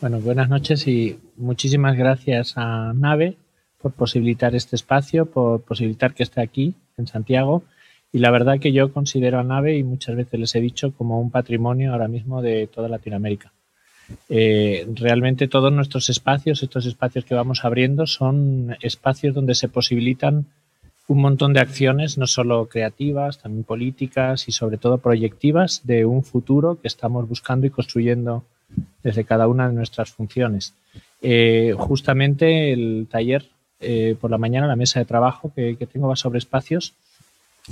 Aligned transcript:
Bueno, 0.00 0.20
buenas 0.20 0.48
noches 0.48 0.86
y 0.86 1.18
muchísimas 1.36 1.96
gracias 1.96 2.52
a 2.54 2.92
Nave 2.94 3.36
por 3.82 3.90
posibilitar 3.90 4.54
este 4.54 4.76
espacio, 4.76 5.26
por 5.26 5.62
posibilitar 5.62 6.14
que 6.14 6.22
esté 6.22 6.40
aquí 6.40 6.76
en 6.96 7.08
Santiago. 7.08 7.64
Y 8.12 8.20
la 8.20 8.30
verdad 8.30 8.60
que 8.60 8.72
yo 8.72 8.92
considero 8.92 9.40
a 9.40 9.42
Nave, 9.42 9.76
y 9.76 9.82
muchas 9.82 10.14
veces 10.14 10.38
les 10.38 10.54
he 10.54 10.60
dicho, 10.60 10.92
como 10.92 11.20
un 11.20 11.32
patrimonio 11.32 11.90
ahora 11.92 12.06
mismo 12.06 12.42
de 12.42 12.68
toda 12.68 12.88
Latinoamérica. 12.88 13.50
Eh, 14.28 14.86
realmente 14.94 15.48
todos 15.48 15.72
nuestros 15.72 16.08
espacios, 16.10 16.62
estos 16.62 16.86
espacios 16.86 17.24
que 17.24 17.34
vamos 17.34 17.64
abriendo, 17.64 18.06
son 18.06 18.76
espacios 18.80 19.34
donde 19.34 19.56
se 19.56 19.68
posibilitan 19.68 20.46
un 21.08 21.20
montón 21.20 21.52
de 21.54 21.60
acciones, 21.60 22.18
no 22.18 22.28
solo 22.28 22.68
creativas, 22.68 23.40
también 23.40 23.64
políticas 23.64 24.46
y 24.46 24.52
sobre 24.52 24.78
todo 24.78 24.98
proyectivas 24.98 25.84
de 25.84 26.04
un 26.04 26.22
futuro 26.22 26.80
que 26.80 26.86
estamos 26.86 27.28
buscando 27.28 27.66
y 27.66 27.70
construyendo 27.70 28.44
desde 29.02 29.24
cada 29.24 29.48
una 29.48 29.68
de 29.68 29.74
nuestras 29.74 30.10
funciones. 30.10 30.74
Eh, 31.22 31.74
justamente 31.76 32.72
el 32.72 33.06
taller 33.10 33.46
eh, 33.80 34.16
por 34.20 34.30
la 34.30 34.38
mañana, 34.38 34.66
la 34.66 34.76
mesa 34.76 34.98
de 34.98 35.04
trabajo 35.04 35.52
que, 35.54 35.76
tengo 35.92 36.08
va 36.08 36.16
sobre 36.16 36.38
espacios 36.38 36.94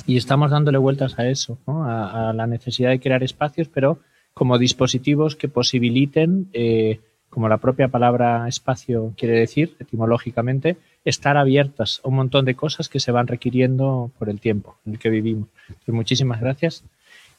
y 0.07 0.17
estamos 0.17 0.51
dándole 0.51 0.79
vueltas 0.79 1.19
a 1.19 1.29
eso, 1.29 1.59
a, 1.67 2.33
la 2.35 2.47
necesidad 2.47 2.91
de 2.91 3.01
crear 3.01 3.23
espacios, 3.23 3.69
pero 3.69 3.99
como 4.35 4.59
dispositivos 4.59 5.37
que 5.37 5.49
posibiliten, 5.49 6.49
eh, 6.53 7.01
como 7.31 7.49
la 7.49 7.57
propia 7.59 7.89
palabra 7.89 8.47
espacio 8.47 9.13
quiere 9.17 9.39
decir 9.39 9.75
etimológicamente, 9.81 10.77
estar 11.05 11.37
abiertas 11.37 12.01
a 12.05 12.09
un 12.09 12.17
montón 12.17 12.45
de 12.45 12.55
cosas 12.55 12.89
que 12.89 13.01
se 13.01 13.13
van 13.13 13.27
requiriendo 13.27 14.11
por 14.19 14.29
el 14.29 14.41
tiempo 14.41 14.77
en 14.87 14.95
el 14.95 14.99
que 14.99 15.11
vivimos. 15.11 15.49
Muchísimas 15.87 16.41
gracias. 16.41 16.85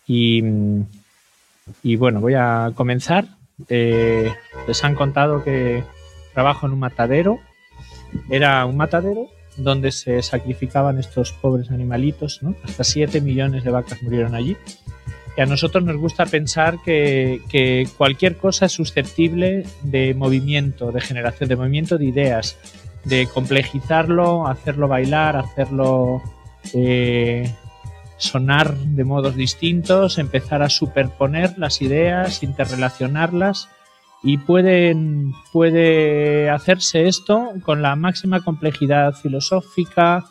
Y, 0.07 0.41
bueno, 1.97 2.21
voy 2.21 2.33
a 2.35 2.71
comenzar. 2.75 3.27
Eh, 3.69 4.33
les 4.67 4.83
han 4.83 4.95
contado 4.95 5.43
que 5.43 5.83
trabajo 6.33 6.67
en 6.67 6.73
un 6.73 6.79
matadero. 6.79 7.39
Era 8.29 8.65
un 8.65 8.77
matadero 8.77 9.27
donde 9.57 9.91
se 9.91 10.21
sacrificaban 10.21 10.99
estos 10.99 11.31
pobres 11.33 11.71
animalitos, 11.71 12.43
¿no? 12.43 12.55
Hasta 12.63 12.83
7 12.83 13.21
millones 13.21 13.63
de 13.63 13.71
vacas 13.71 14.01
murieron 14.03 14.35
allí. 14.35 14.55
Y 15.35 15.41
a 15.41 15.45
nosotros 15.45 15.83
nos 15.83 15.97
gusta 15.97 16.25
pensar 16.25 16.79
que, 16.83 17.87
cualquier 17.97 18.37
cosa 18.37 18.65
es 18.65 18.71
susceptible 18.71 19.65
de 19.83 20.15
movimiento, 20.15 20.91
de 20.91 21.01
generación, 21.01 21.47
de 21.49 21.55
movimiento 21.55 21.97
de 21.97 22.05
ideas, 22.05 22.57
de 23.03 23.27
complejizarlo, 23.27 24.47
hacerlo 24.47 24.87
bailar, 24.87 25.37
hacerlo 25.37 26.23
eh, 26.73 27.53
sonar 28.17 28.75
de 28.75 29.03
modos 29.03 29.35
distintos, 29.35 30.17
empezar 30.17 30.61
a 30.61 30.69
superponer 30.69 31.57
las 31.57 31.81
ideas, 31.81 32.43
interrelacionarlas 32.43 33.69
y 34.23 34.37
pueden, 34.37 35.33
puede 35.53 36.49
hacerse 36.49 37.07
esto 37.07 37.53
con 37.63 37.81
la 37.81 37.95
máxima 37.95 38.41
complejidad 38.43 39.13
filosófica, 39.13 40.25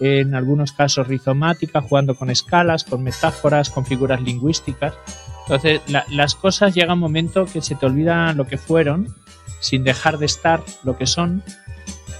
en 0.00 0.34
algunos 0.34 0.72
casos 0.72 1.06
rizomática, 1.06 1.82
jugando 1.82 2.14
con 2.14 2.30
escalas, 2.30 2.84
con 2.84 3.02
metáforas, 3.02 3.68
con 3.68 3.84
figuras 3.84 4.22
lingüísticas. 4.22 4.94
Entonces, 5.42 5.82
las 6.08 6.34
cosas 6.34 6.74
llega 6.74 6.94
un 6.94 7.00
momento 7.00 7.44
que 7.44 7.60
se 7.60 7.74
te 7.74 7.86
olvida 7.86 8.32
lo 8.32 8.46
que 8.46 8.56
fueron, 8.56 9.14
sin 9.60 9.84
dejar 9.84 10.18
de 10.18 10.26
estar 10.26 10.62
lo 10.84 10.96
que 10.96 11.06
son, 11.06 11.42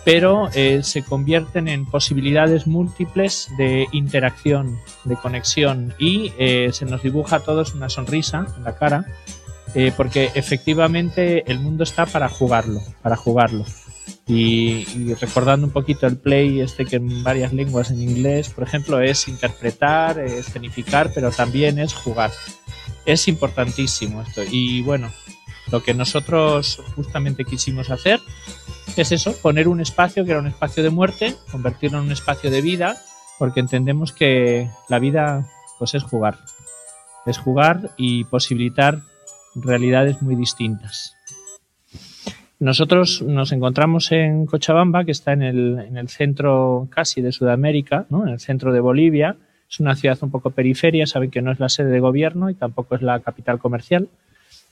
pero 0.05 0.49
eh, 0.55 0.83
se 0.83 1.03
convierten 1.03 1.69
en 1.69 1.87
posibilidades 1.87 2.67
múltiples 2.67 3.49
de 3.59 3.87
interacción, 3.93 4.79
de 5.05 5.17
conexión 5.17 5.95
y 5.99 6.33
eh, 6.39 6.71
se 6.73 6.87
nos 6.87 7.03
dibuja 7.03 7.37
a 7.37 7.41
todos 7.41 7.75
una 7.75 7.89
sonrisa 7.89 8.47
en 8.57 8.65
la 8.65 8.77
cara, 8.77 9.05
eh, 9.75 9.93
porque 9.97 10.31
efectivamente 10.35 11.51
el 11.51 11.61
mundo 11.61 11.85
está 11.85 12.07
para 12.07 12.29
jugarlo, 12.29 12.81
para 13.03 13.17
jugarlo. 13.17 13.65
Y, 14.27 14.87
y, 14.97 15.15
recordando 15.15 15.67
un 15.67 15.73
poquito 15.73 16.07
el 16.07 16.17
play, 16.17 16.61
este 16.61 16.85
que 16.85 16.97
en 16.97 17.23
varias 17.25 17.53
lenguas 17.53 17.91
en 17.91 18.01
inglés, 18.01 18.49
por 18.49 18.65
ejemplo, 18.65 19.01
es 19.01 19.27
interpretar, 19.29 20.21
escenificar, 20.21 21.11
pero 21.15 21.31
también 21.31 21.79
es 21.79 21.95
jugar. 21.95 22.31
Es 23.07 23.27
importantísimo 23.29 24.23
esto. 24.23 24.43
Y 24.49 24.83
bueno, 24.83 25.11
lo 25.71 25.83
que 25.83 25.95
nosotros 25.95 26.81
justamente 26.97 27.45
quisimos 27.45 27.91
hacer 27.91 28.21
es 28.97 29.13
eso, 29.13 29.35
poner 29.41 29.69
un 29.69 29.81
espacio 29.81 30.25
que 30.25 30.33
era 30.33 30.41
un 30.41 30.47
espacio 30.47 30.83
de 30.83 30.91
muerte, 30.91 31.35
convertirlo 31.51 31.99
en 31.99 32.05
un 32.07 32.13
espacio 32.13 32.51
de 32.51 32.61
vida, 32.61 32.97
porque 33.39 33.61
entendemos 33.61 34.13
que 34.13 34.69
la 34.89 34.99
vida 34.99 35.47
pues 35.79 35.95
es 35.95 36.03
jugar, 36.03 36.39
es 37.27 37.39
jugar 37.39 37.91
y 37.97 38.25
posibilitar 38.25 39.01
realidades 39.55 40.21
muy 40.23 40.37
distintas. 40.37 41.15
Nosotros 42.59 43.23
nos 43.23 43.53
encontramos 43.53 44.13
en 44.13 44.45
Cochabamba, 44.45 45.05
que 45.05 45.13
está 45.13 45.33
en 45.33 45.43
el, 45.43 45.79
en 45.79 45.97
el 45.97 46.09
centro 46.09 46.89
casi 46.91 47.23
de 47.23 47.33
Sudamérica, 47.33 48.05
¿no? 48.11 48.27
en 48.27 48.29
el 48.29 48.41
centro 48.41 48.73
de 48.73 48.81
Bolivia. 48.81 49.37
Es 49.71 49.81
una 49.81 49.97
ciudad 49.97 50.19
un 50.21 50.31
poco 50.31 50.51
periferia, 50.51 51.07
saben 51.07 51.31
que 51.31 51.41
no 51.41 51.53
es 51.53 51.59
la 51.59 51.71
sede 51.71 51.91
de 51.91 52.01
gobierno 52.01 52.51
y 52.51 52.55
tampoco 52.55 52.97
es 52.97 53.03
la 53.03 53.21
capital 53.21 53.59
comercial. 53.59 54.09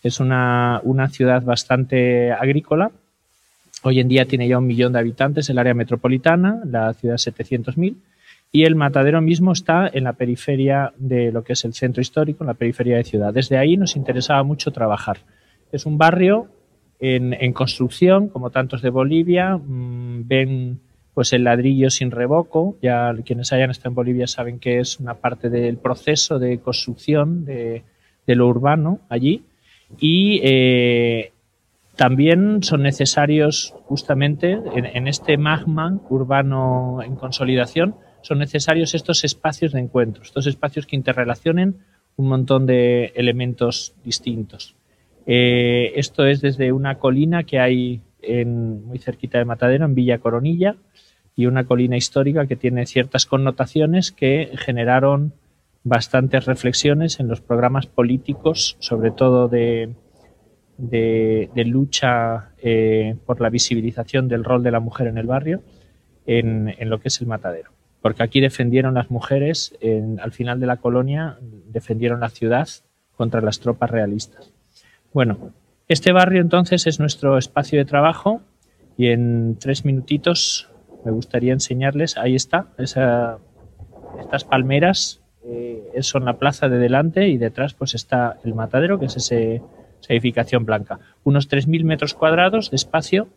Es 0.03 0.21
una 0.21 1.09
ciudad 1.11 1.43
bastante 1.43 2.33
agrícola, 2.33 2.91
Hoy 3.83 4.01
en 4.01 4.09
día 4.09 4.27
tiene 4.27 4.49
ya 4.49 4.59
un 4.59 4.67
millón 4.67 4.93
de 4.93 4.99
habitantes 4.99 5.49
el 5.51 5.59
área 5.59 5.75
metropolitana, 5.75 6.61
la 6.65 6.93
ciudad 6.95 7.17
700.000, 7.17 7.97
y 8.51 8.65
el 8.65 8.75
matadero 8.75 9.21
mismo 9.21 9.53
está 9.53 9.89
en 9.93 10.05
la 10.05 10.15
periferia 10.15 10.93
de 10.97 11.31
lo 11.31 11.45
que 11.45 11.53
es 11.53 11.65
el 11.65 11.75
centro 11.75 12.01
histórico, 12.01 12.43
en 12.43 12.49
la 12.49 12.55
periferia 12.55 12.97
de 12.97 13.05
ciudad. 13.05 13.33
Desde 13.33 13.59
ahí 13.59 13.77
nos 13.77 13.95
interesaba 13.95 14.43
mucho 14.43 14.73
trabajar. 14.73 15.19
Es 15.71 15.87
un 15.87 15.99
barrio 15.99 16.49
en, 16.99 17.53
construcción, 17.53 18.29
como 18.29 18.51
tantos 18.51 18.83
de 18.83 18.91
Bolivia. 18.91 19.57
Mm, 19.57 20.27
ven 20.27 20.81
pues 21.15 21.33
el 21.33 21.45
ladrillo 21.45 21.91
sin 21.91 22.11
revoco. 22.11 22.77
Ya 22.81 23.15
quienes 23.25 23.53
hayan 23.53 23.71
estado 23.71 23.91
en 23.91 23.95
Bolivia 23.97 24.27
saben 24.27 24.59
que 24.59 24.81
es 24.81 24.99
una 24.99 25.15
parte 25.15 25.51
del 25.51 25.77
proceso 25.77 26.39
de 26.39 26.59
construcción 26.59 27.45
de, 27.45 27.85
lo 28.27 28.47
urbano 28.47 29.01
allí. 29.09 29.43
Y 29.99 30.41
eh, 30.43 31.33
también 31.99 32.63
son 32.63 32.85
necesarios 32.85 33.75
justamente 33.87 34.53
en, 34.53 35.09
este 35.09 35.37
magma 35.37 35.99
urbano 36.09 37.01
en 37.03 37.17
consolidación, 37.17 37.97
son 38.23 38.39
necesarios 38.39 38.95
estos 38.95 39.25
espacios 39.25 39.73
de 39.73 39.81
encuentro, 39.81 40.23
estos 40.23 40.47
espacios 40.47 40.87
que 40.87 40.95
interrelacionen 40.95 41.79
un 42.15 42.29
montón 42.29 42.67
de 42.67 43.07
elementos 43.17 43.97
distintos. 44.05 44.77
Eh, 45.27 45.91
esto 45.97 46.25
es 46.25 46.41
desde 46.41 46.71
una 46.71 47.01
colina 47.01 47.43
que 47.43 47.59
hay 47.59 48.01
en, 48.23 48.87
muy 48.87 49.01
cerquita 49.01 49.39
de 49.39 49.45
Matadero, 49.45 49.85
en 49.85 49.97
Villa 49.97 50.19
Coronilla, 50.19 50.77
y 51.35 51.47
una 51.47 51.65
colina 51.65 51.97
histórica 51.97 52.47
que 52.47 52.55
tiene 52.55 52.87
ciertas 52.87 53.27
connotaciones 53.27 54.13
que 54.13 54.53
generaron 54.55 55.33
bastantes 55.83 56.47
reflexiones 56.47 57.19
en 57.19 57.27
los 57.27 57.41
programas 57.41 57.87
políticos, 57.89 58.77
sobre 58.79 59.11
todo 59.11 59.49
de, 59.49 59.97
de, 60.79 61.51
lucha 61.67 62.51
eh, 62.63 63.17
por 63.27 63.41
la 63.41 63.51
visibilización 63.51 64.29
del 64.29 64.45
rol 64.45 64.63
de 64.63 64.71
la 64.71 64.81
mujer 64.81 65.09
en 65.09 65.19
el 65.19 65.27
barrio 65.27 65.63
en, 66.27 66.75
lo 66.89 67.01
que 67.01 67.09
es 67.09 67.21
el 67.21 67.27
matadero. 67.27 67.71
Porque 68.01 68.23
aquí 68.23 68.41
defendieron 68.41 68.95
las 68.95 69.11
mujeres, 69.11 69.77
al 70.21 70.31
final 70.31 70.61
de 70.61 70.67
la 70.67 70.77
colonia, 70.77 71.39
defendieron 71.67 72.21
la 72.21 72.29
ciudad 72.29 72.69
contra 73.17 73.41
las 73.41 73.59
tropas 73.59 73.91
realistas. 73.91 74.53
Bueno, 75.13 75.53
este 75.89 76.13
barrio 76.13 76.41
entonces 76.41 76.87
es 76.87 77.01
nuestro 77.01 77.39
espacio 77.39 77.79
de 77.79 77.85
trabajo 77.85 78.43
y 78.97 79.09
en 79.09 79.57
tres 79.59 79.85
minutitos 79.85 80.69
me 81.05 81.11
gustaría 81.11 81.53
enseñarles, 81.53 82.17
ahí 82.19 82.35
está, 82.35 82.67
estas 82.77 84.45
palmeras 84.45 85.21
eh, 85.45 85.91
son 86.01 86.25
la 86.25 86.39
plaza 86.39 86.69
de 86.69 86.79
delante 86.79 87.29
y 87.29 87.39
detrás 87.39 87.75
pues 87.75 87.95
está 87.95 88.39
el 88.45 88.55
matadero, 88.55 88.99
que 88.99 89.07
es 89.07 89.17
ese 89.17 89.63
edificación 90.09 90.65
blanca. 90.65 90.99
Unos 91.25 91.49
3.000 91.49 91.85
metros 91.85 92.15
cuadrados 92.15 92.71
de 92.71 92.77
espacio 92.77 93.29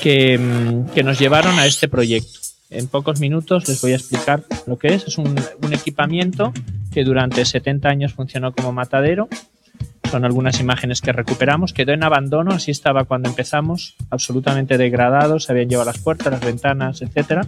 que, 0.00 0.38
mm, 0.38 0.90
que, 0.90 1.02
nos 1.02 1.18
llevaron 1.18 1.58
a 1.58 1.66
este 1.66 1.88
proyecto. 1.88 2.38
En 2.70 2.86
pocos 2.86 3.20
minutos 3.20 3.68
les 3.68 3.80
voy 3.82 3.92
a 3.92 3.96
explicar 3.96 4.44
lo 4.66 4.78
que 4.78 4.94
es. 4.94 5.06
Es 5.06 5.18
un, 5.18 5.34
equipamiento 5.72 6.52
que 6.92 7.04
durante 7.04 7.44
70 7.44 7.88
años 7.88 8.14
funcionó 8.14 8.52
como 8.52 8.72
matadero. 8.72 9.28
Son 10.10 10.24
algunas 10.24 10.60
imágenes 10.60 11.00
que 11.00 11.12
recuperamos. 11.12 11.72
Quedó 11.72 11.92
en 11.92 12.04
abandono, 12.04 12.52
así 12.52 12.70
estaba 12.70 13.04
cuando 13.04 13.28
empezamos, 13.28 13.96
absolutamente 14.10 14.78
degradado, 14.78 15.38
se 15.38 15.52
habían 15.52 15.68
llevado 15.68 15.90
las 15.90 15.98
puertas, 15.98 16.32
las 16.32 16.44
ventanas, 16.44 17.02
etcétera 17.02 17.46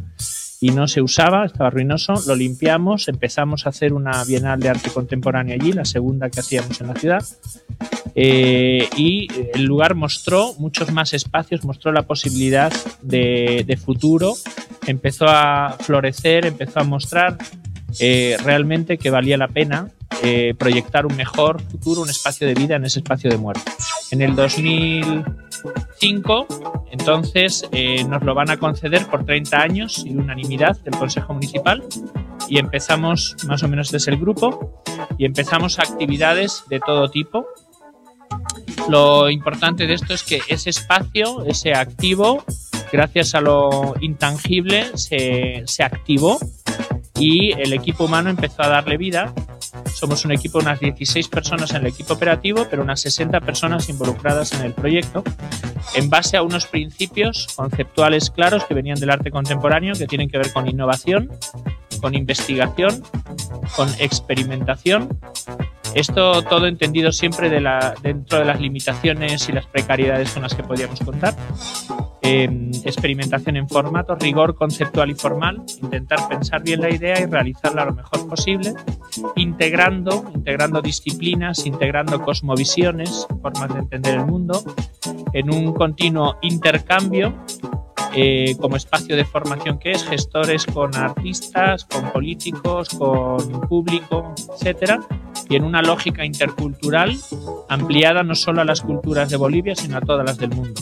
y 0.63 0.71
no 0.71 0.87
se 0.87 1.03
usaba, 1.03 1.45
estaba 1.45 1.71
ruinoso, 1.71 2.15
lo 2.29 2.37
limpiamos, 2.37 3.09
empezamos 3.09 3.67
a 3.67 3.71
hacer 3.71 3.93
una 3.93 4.23
Bienal 4.23 4.61
de 4.61 4.69
Arte 4.69 4.91
Contemporáneo 4.91 5.57
allí, 5.57 5.73
la 5.73 5.85
segunda 5.85 6.31
que 6.31 6.39
hacíamos 6.39 6.81
en 6.81 6.87
la 6.87 6.95
ciudad, 6.95 7.25
eh, 8.15 8.89
y 8.97 9.27
el 9.55 9.65
lugar 9.65 9.97
mostró 9.97 10.55
muchos 10.59 10.93
más 10.93 11.15
espacios, 11.15 11.65
mostró 11.65 11.91
la 11.91 12.03
posibilidad 12.03 12.73
de, 13.03 13.77
futuro, 13.85 14.35
empezó 14.87 15.27
a 15.27 15.79
florecer, 15.81 16.47
empezó 16.47 16.79
a 16.79 16.85
mostrar 16.85 17.39
eh, 17.99 18.37
realmente 18.45 18.99
que 18.99 19.11
valía 19.11 19.37
la 19.37 19.49
pena 19.49 19.91
eh, 20.23 20.55
proyectar 20.57 21.05
un 21.07 21.17
mejor 21.17 21.61
futuro, 21.63 22.03
un 22.03 22.11
espacio 22.11 22.47
de 22.47 22.55
vida 22.55 22.77
en 22.77 22.85
ese 22.85 23.01
espacio 23.01 23.31
de 23.31 23.39
muerte. 23.39 23.73
En 24.11 24.23
el 24.23 24.37
2005, 24.37 26.47
entonces, 26.93 27.69
eh, 27.73 28.05
nos 28.05 28.23
lo 28.23 28.35
van 28.35 28.51
a 28.51 28.57
conceder 28.57 29.07
por 29.07 29.25
30 29.25 29.61
años 29.61 30.05
y 30.07 30.11
unanimidad 30.11 30.79
del 30.81 30.97
Consejo 30.97 31.35
Municipal 31.35 31.83
y 32.49 32.59
empezamos, 32.59 33.37
más 33.47 33.63
o 33.63 33.69
menos 33.69 33.91
desde 33.91 34.13
el 34.13 34.19
grupo, 34.19 34.83
y 35.19 35.25
empezamos 35.25 35.79
actividades 35.79 36.65
de 36.69 36.81
todo 36.81 37.11
tipo. 37.11 37.47
Lo 38.89 39.31
importante 39.31 39.87
de 39.87 39.95
esto 39.95 40.15
es 40.15 40.23
que 40.23 40.41
ese 40.49 40.71
espacio, 40.71 41.45
ese 41.47 41.75
activo, 41.75 42.45
gracias 42.93 43.35
a 43.35 43.41
lo 43.41 43.95
intangible, 44.01 44.97
se, 44.97 45.63
se 45.67 45.83
activó 45.83 46.39
y 47.19 47.53
el 47.53 47.73
equipo 47.73 48.05
humano 48.05 48.31
empezó 48.31 48.63
a 48.63 48.69
darle 48.69 48.97
vida. 48.97 49.33
Somos 50.03 50.25
un 50.25 50.33
equipo 50.33 50.59
unas 50.59 50.81
16 50.81 51.29
personas 51.29 51.71
en 51.71 51.77
el 51.77 51.87
equipo 51.87 52.15
operativo, 52.15 52.67
pero 52.69 52.83
unas 52.83 53.01
60 53.03 53.39
personas 53.43 53.89
involucradas 53.89 54.53
en 54.53 54.63
el 54.63 54.73
proyecto, 54.73 55.23
en 55.95 56.11
base 56.11 56.37
a 56.37 56.43
unos 56.43 56.67
principios 56.67 57.47
conceptuales 57.55 58.29
claros 58.29 58.65
que 58.65 58.75
venían 58.75 58.99
del 58.99 59.11
arte 59.11 59.31
contemporáneo, 59.31 59.95
que 59.95 60.09
tienen 60.09 60.29
que 60.29 60.39
ver 60.39 60.53
con 60.53 60.69
innovación, 60.69 61.31
con 62.01 62.17
investigación, 62.17 63.05
con 63.77 63.89
experimentación. 64.01 65.21
Esto 65.95 66.43
todo 66.43 66.67
entendido 66.67 67.13
siempre 67.13 67.51
dentro 67.51 68.39
de 68.39 68.45
las 68.45 68.61
limitaciones 68.61 69.49
y 69.49 69.53
las 69.53 69.67
precariedades 69.67 70.33
con 70.33 70.43
las 70.43 70.55
que 70.55 70.63
podíamos 70.63 71.01
contar. 71.01 71.35
experimentación 72.23 73.57
en 73.57 73.69
formato, 73.69 74.15
rigor 74.15 74.55
conceptual 74.55 75.11
y 75.11 75.15
formal, 75.15 75.63
intentar 75.83 76.29
pensar 76.29 76.63
bien 76.63 76.81
la 76.81 76.91
idea 76.91 77.21
y 77.21 77.27
realizarla 77.27 77.85
lo 77.85 77.95
mejor 77.95 78.29
posible, 78.29 78.75
integrando, 79.37 80.25
integrando 80.35 80.81
disciplinas, 80.81 81.67
integrando 81.67 82.23
cosmovisiones, 82.23 83.27
formas 83.43 83.75
de 83.75 83.81
entender 83.81 84.15
el 84.15 84.27
mundo, 84.27 84.63
en 85.33 85.53
un 85.53 85.73
continuo 85.75 86.37
intercambio 86.43 87.35
eh, 88.15 88.57
como 88.61 88.77
espacio 88.77 89.17
de 89.17 89.25
formación 89.25 89.79
que 89.79 89.93
es, 89.93 90.05
gestores 90.05 90.67
con 90.67 90.95
artistas, 90.95 91.85
con 91.85 92.13
políticos, 92.13 92.91
con 92.91 93.63
público, 93.69 94.35
etcétera, 94.55 95.01
y 95.49 95.57
en 95.57 95.65
una 95.65 95.83
lógica 95.83 96.25
intercultural 96.25 97.17
ampliada 97.69 98.23
no 98.23 98.35
solo 98.35 98.61
a 98.61 98.65
las 98.65 98.83
culturas 98.83 99.31
de 99.31 99.37
Bolivia, 99.37 99.75
sino 99.75 99.97
a 99.97 100.01
todas 100.01 100.27
las 100.27 100.39
del 100.39 100.51
mundo. 100.51 100.81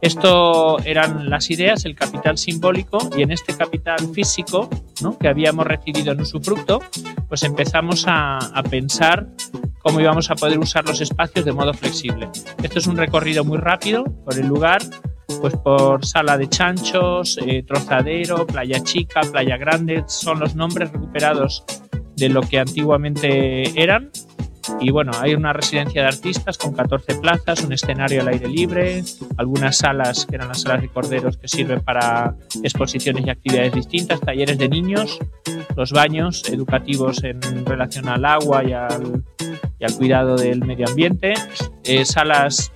Esto 0.00 0.80
eran 0.80 1.30
las 1.30 1.48
ideas, 1.50 1.84
el 1.84 1.94
capital 1.94 2.36
simbólico 2.36 2.98
y 3.16 3.22
en 3.22 3.30
este 3.30 3.56
capital 3.56 3.98
físico 4.12 4.68
¿no? 5.00 5.16
que 5.16 5.28
habíamos 5.28 5.64
recibido 5.64 6.12
en 6.12 6.20
usufructo, 6.20 6.80
pues 7.28 7.44
empezamos 7.44 8.06
a, 8.08 8.38
a 8.38 8.62
pensar 8.64 9.28
cómo 9.78 10.00
íbamos 10.00 10.28
a 10.30 10.34
poder 10.34 10.58
usar 10.58 10.84
los 10.86 11.00
espacios 11.00 11.44
de 11.44 11.52
modo 11.52 11.72
flexible. 11.72 12.28
Esto 12.64 12.80
es 12.80 12.86
un 12.88 12.96
recorrido 12.96 13.44
muy 13.44 13.58
rápido 13.58 14.04
por 14.24 14.36
el 14.36 14.48
lugar, 14.48 14.82
pues 15.40 15.56
por 15.56 16.04
Sala 16.04 16.36
de 16.38 16.48
Chanchos, 16.48 17.38
eh, 17.46 17.62
Trozadero, 17.66 18.46
Playa 18.46 18.82
Chica, 18.82 19.20
Playa 19.22 19.56
Grande, 19.56 20.04
son 20.06 20.40
los 20.40 20.54
nombres 20.54 20.92
recuperados 20.92 21.64
de 22.16 22.28
lo 22.28 22.42
que 22.42 22.58
antiguamente 22.58 23.80
eran. 23.80 24.10
Y 24.80 24.90
bueno, 24.90 25.12
hay 25.20 25.34
una 25.34 25.52
residencia 25.52 26.02
de 26.02 26.08
artistas 26.08 26.56
con 26.56 26.72
14 26.72 27.16
plazas, 27.16 27.64
un 27.64 27.72
escenario 27.72 28.20
al 28.20 28.28
aire 28.28 28.48
libre, 28.48 29.02
algunas 29.36 29.78
salas 29.78 30.24
que 30.26 30.36
eran 30.36 30.48
las 30.48 30.62
salas 30.62 30.82
de 30.82 30.88
corderos 30.88 31.36
que 31.36 31.48
sirven 31.48 31.80
para 31.80 32.36
exposiciones 32.62 33.26
y 33.26 33.30
actividades 33.30 33.72
distintas, 33.72 34.20
talleres 34.20 34.58
de 34.58 34.68
niños, 34.68 35.18
los 35.76 35.90
baños 35.90 36.44
educativos 36.48 37.24
en 37.24 37.40
relación 37.66 38.08
al 38.08 38.24
agua 38.24 38.62
y 38.62 38.72
al, 38.72 39.24
y 39.82 39.84
al 39.84 39.94
cuidado 39.96 40.36
del 40.36 40.64
medio 40.64 40.86
ambiente, 40.86 41.34
eh, 41.84 42.04
salas 42.04 42.72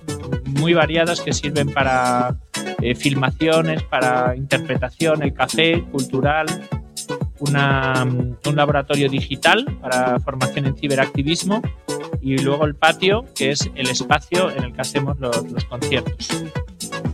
muy 0.47 0.73
variadas 0.73 1.21
que 1.21 1.33
sirven 1.33 1.71
para 1.71 2.35
eh, 2.81 2.95
filmaciones, 2.95 3.83
para 3.83 4.35
interpretación, 4.35 5.23
el 5.23 5.33
café 5.33 5.83
cultural, 5.91 6.47
una, 7.39 8.03
un 8.03 8.55
laboratorio 8.55 9.09
digital 9.09 9.65
para 9.81 10.19
formación 10.19 10.65
en 10.65 10.75
ciberactivismo 10.75 11.61
y 12.21 12.37
luego 12.39 12.65
el 12.65 12.75
patio, 12.75 13.25
que 13.35 13.51
es 13.51 13.69
el 13.75 13.89
espacio 13.89 14.51
en 14.51 14.63
el 14.63 14.73
que 14.73 14.81
hacemos 14.81 15.19
los, 15.19 15.65
conciertos. 15.65 16.29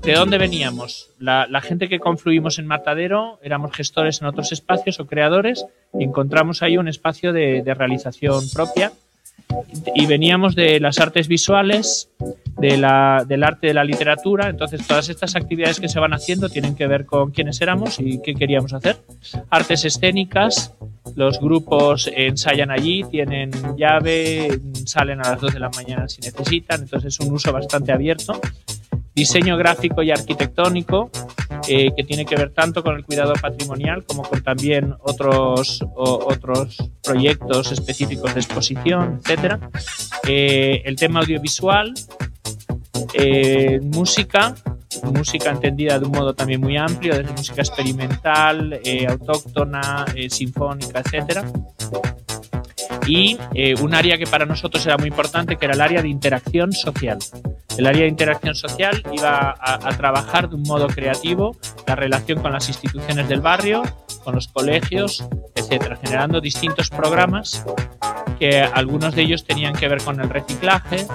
¿De 0.01 0.13
dónde 0.13 0.37
veníamos? 0.37 1.11
La, 1.19 1.61
gente 1.61 1.87
que 1.87 1.99
confluimos 1.99 2.59
en 2.59 2.67
Matadero 2.67 3.39
éramos 3.41 3.73
gestores 3.73 4.21
en 4.21 4.27
otros 4.27 4.51
espacios 4.51 4.99
o 4.99 5.07
creadores 5.07 5.65
y 5.93 6.03
encontramos 6.03 6.61
ahí 6.61 6.77
un 6.77 6.87
espacio 6.87 7.31
de 7.31 7.73
realización 7.73 8.43
propia 8.53 8.91
y 9.95 10.05
veníamos 10.05 10.55
de 10.55 10.79
las 10.79 10.99
artes 10.99 11.27
visuales, 11.27 12.09
de 12.57 12.77
la, 12.77 13.25
del 13.27 13.43
arte 13.43 13.67
de 13.67 13.73
la 13.73 13.83
literatura, 13.83 14.49
entonces 14.49 14.85
todas 14.87 15.09
estas 15.09 15.35
actividades 15.35 15.79
que 15.79 15.89
se 15.89 15.99
van 15.99 16.13
haciendo 16.13 16.49
tienen 16.49 16.75
que 16.75 16.87
ver 16.87 17.05
con 17.05 17.31
quiénes 17.31 17.61
éramos 17.61 17.99
y 17.99 18.21
qué 18.21 18.33
queríamos 18.33 18.73
hacer. 18.73 18.97
Artes 19.49 19.85
escénicas, 19.85 20.73
los 21.15 21.39
grupos 21.39 22.09
ensayan 22.15 22.71
allí, 22.71 23.03
tienen 23.03 23.51
llave, 23.77 24.59
salen 24.85 25.19
a 25.19 25.31
las 25.31 25.41
2 25.41 25.53
de 25.53 25.59
la 25.59 25.69
mañana 25.69 26.07
si 26.07 26.21
necesitan, 26.21 26.81
entonces 26.81 27.13
es 27.13 27.25
un 27.25 27.33
uso 27.33 27.51
bastante 27.51 27.91
abierto. 27.91 28.39
Diseño 29.15 29.57
gráfico 29.57 30.01
y 30.01 30.09
arquitectónico, 30.09 31.11
eh, 31.67 31.91
que 31.95 32.03
tiene 32.03 32.25
que 32.25 32.35
ver 32.35 32.51
tanto 32.51 32.83
con 32.83 32.95
el 32.95 33.03
cuidado 33.03 33.33
patrimonial 33.33 34.03
como 34.05 34.23
con 34.23 34.41
también 34.43 34.95
otros, 35.01 35.83
otros 35.95 36.77
proyectos 37.03 37.71
específicos 37.71 38.33
de 38.33 38.41
exposición, 38.41 39.21
etc. 39.25 39.57
Eh, 40.27 40.81
el 40.85 40.95
tema 40.95 41.21
audiovisual, 41.21 41.93
eh, 43.13 43.79
música, 43.81 44.55
música 45.03 45.51
entendida 45.51 45.99
de 45.99 46.05
un 46.05 46.11
modo 46.11 46.33
también 46.33 46.61
muy 46.61 46.77
amplio, 46.77 47.17
desde 47.17 47.31
música 47.31 47.61
experimental, 47.61 48.79
autóctona, 49.07 50.05
sinfónica, 50.29 50.99
etc 50.99 51.45
y 53.05 53.37
eh, 53.53 53.75
un 53.81 53.93
área 53.93 54.17
que 54.17 54.25
para 54.25 54.45
nosotros 54.45 54.85
era 54.85 54.97
muy 54.97 55.07
importante, 55.07 55.57
que 55.57 55.65
era 55.65 55.75
el 55.75 55.81
área 55.81 56.01
de 56.01 56.09
interacción 56.09 56.71
social. 56.71 57.19
El 57.77 57.87
área 57.87 58.03
de 58.03 58.07
interacción 58.07 58.55
social 58.55 59.03
iba 59.11 59.55
a, 59.59 59.89
trabajar 59.97 60.49
de 60.49 60.55
un 60.55 60.63
modo 60.63 60.87
creativo 60.87 61.55
la 61.87 61.95
relación 61.95 62.41
con 62.41 62.51
las 62.51 62.67
instituciones 62.67 63.27
del 63.27 63.41
barrio, 63.41 63.83
con 64.23 64.35
los 64.35 64.47
colegios, 64.47 65.25
etcétera, 65.55 65.97
generando 66.01 66.39
distintos 66.39 66.89
programas 66.89 67.65
que 68.39 68.61
algunos 68.61 69.15
de 69.15 69.23
ellos 69.23 69.43
tenían 69.43 69.73
que 69.73 69.87
ver 69.87 70.03
con 70.03 70.19
el 70.19 70.29
reciclaje. 70.29 71.07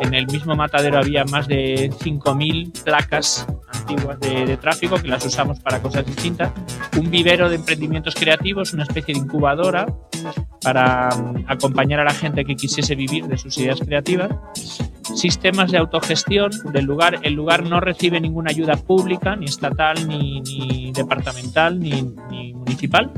En 0.00 0.14
el 0.14 0.26
mismo 0.26 0.54
matadero 0.54 0.98
había 0.98 1.24
más 1.24 1.48
de 1.48 1.90
5.000 1.90 2.84
placas 2.84 3.46
de, 3.94 4.56
tráfico 4.56 4.96
que 4.96 5.08
las 5.08 5.24
usamos 5.24 5.60
para 5.60 5.80
cosas 5.80 6.04
distintas. 6.04 6.52
Un 6.98 7.10
vivero 7.10 7.48
de 7.48 7.56
emprendimientos 7.56 8.14
creativos, 8.14 8.72
una 8.72 8.82
especie 8.82 9.14
de 9.14 9.20
incubadora 9.20 9.86
para 10.62 11.08
mm, 11.10 11.44
acompañar 11.46 12.00
a 12.00 12.04
la 12.04 12.14
gente 12.14 12.44
que 12.44 12.56
quisiese 12.56 12.94
vivir 12.94 13.26
de 13.26 13.38
sus 13.38 13.56
ideas 13.58 13.80
creativas. 13.80 14.30
Sistemas 15.14 15.70
de 15.70 15.78
autogestión 15.78 16.50
del 16.72 16.84
lugar. 16.84 17.20
El 17.22 17.34
lugar 17.34 17.64
no 17.64 17.80
recibe 17.80 18.20
ninguna 18.20 18.50
ayuda 18.50 18.76
pública, 18.76 19.36
ni 19.36 19.46
estatal, 19.46 20.06
ni, 20.08 20.92
departamental, 20.92 21.78
ni 21.78 22.02
municipal. 22.54 23.12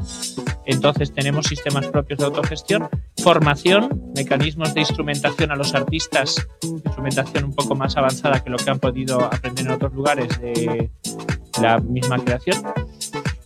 Entonces 0.67 1.15
tenemos 1.15 1.47
sistemas 1.47 1.87
propios 1.87 2.19
de 2.19 2.27
autogestión, 2.27 2.89
formación, 3.23 4.13
mecanismos 4.15 4.75
de 4.75 4.81
instrumentación 4.81 5.51
a 5.51 5.57
los 5.57 5.75
artistas, 5.75 6.47
instrumentación 6.63 7.45
un 7.45 7.55
poco 7.55 7.75
más 7.75 7.97
avanzada 7.97 8.45
que 8.45 8.51
lo 8.51 8.59
que 8.59 8.71
han 8.71 8.79
podido 8.79 9.25
aprender 9.25 9.65
en 9.65 9.73
otros 9.73 9.95
lugares 9.95 10.29
de 10.41 10.91
la 11.61 11.79
misma 11.79 12.19
creación 12.19 12.63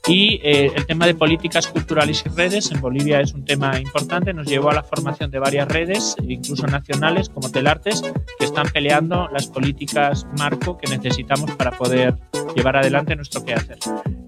y 0.09 0.41
eh, 0.43 0.73
el 0.75 0.85
tema 0.87 1.07
de 1.07 1.15
políticas 1.15 1.69
culturales 1.69 2.25
y 2.27 2.29
redes 2.31 2.73
en 2.73 2.81
Bolivia 2.81 3.21
es 3.21 3.35
un 3.35 3.45
tema 3.45 3.79
importante. 3.79 4.33
Nos 4.35 4.49
llevó 4.49 4.71
a 4.71 4.75
la 4.75 4.83
formación 4.83 5.31
de 5.31 5.39
varias 5.39 5.69
redes, 5.69 6.17
incluso 6.27 6.67
nacionales 6.67 7.29
como 7.29 7.51
Telartes, 7.51 8.03
que 8.39 8.45
están 8.45 8.69
peleando 8.71 9.29
las 9.29 9.47
políticas 9.47 10.27
marco 10.39 10.77
que 10.77 10.91
necesitamos 10.91 11.53
para 11.53 11.71
poder 11.79 12.17
llevar 12.57 12.77
adelante 12.77 13.15
nuestro 13.15 13.45
quehacer. 13.45 13.79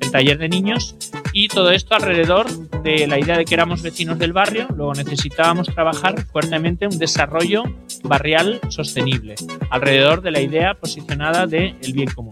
El 0.01 0.11
taller 0.13 0.39
de 0.39 0.49
niños 0.49 0.97
y 1.33 1.49
todo 1.49 1.73
esto 1.73 1.97
alrededor 1.97 2.49
de 2.83 3.09
la 3.09 3.19
idea 3.19 3.37
de 3.37 3.45
que 3.45 3.55
éramos 3.55 3.83
vecinos 3.83 4.19
del 4.19 4.33
barrio. 4.33 4.69
Luego 4.77 4.95
necesitábamos 4.95 5.67
trabajar 5.75 6.23
fuertemente 6.27 6.87
un 6.87 6.99
desarrollo 6.99 7.65
barrial 8.05 8.61
sostenible 8.69 9.35
alrededor 9.71 10.23
de 10.23 10.31
la 10.31 10.41
idea 10.41 10.75
posicionada 10.75 11.47
de 11.47 11.75
el 11.83 11.93
bien 11.95 12.11
común 12.15 12.31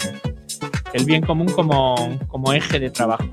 el 0.92 1.04
bien 1.04 1.22
común 1.22 1.48
como, 1.48 2.52
eje 2.52 2.78
de 2.78 2.90
trabajo. 2.90 3.28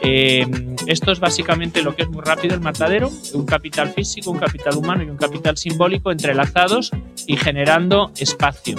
Eh, 0.00 0.46
esto 0.86 1.12
es 1.12 1.20
básicamente 1.20 1.82
lo 1.82 1.94
que 1.94 2.02
es 2.02 2.08
muy 2.08 2.22
rápido 2.22 2.54
el 2.54 2.60
matadero, 2.60 3.10
un 3.34 3.44
capital 3.44 3.90
físico, 3.90 4.30
un 4.30 4.38
capital 4.38 4.76
humano 4.76 5.02
y 5.02 5.10
un 5.10 5.16
capital 5.16 5.56
simbólico 5.56 6.12
entrelazados 6.12 6.90
y 7.26 7.36
generando 7.36 8.12
espacio. 8.16 8.76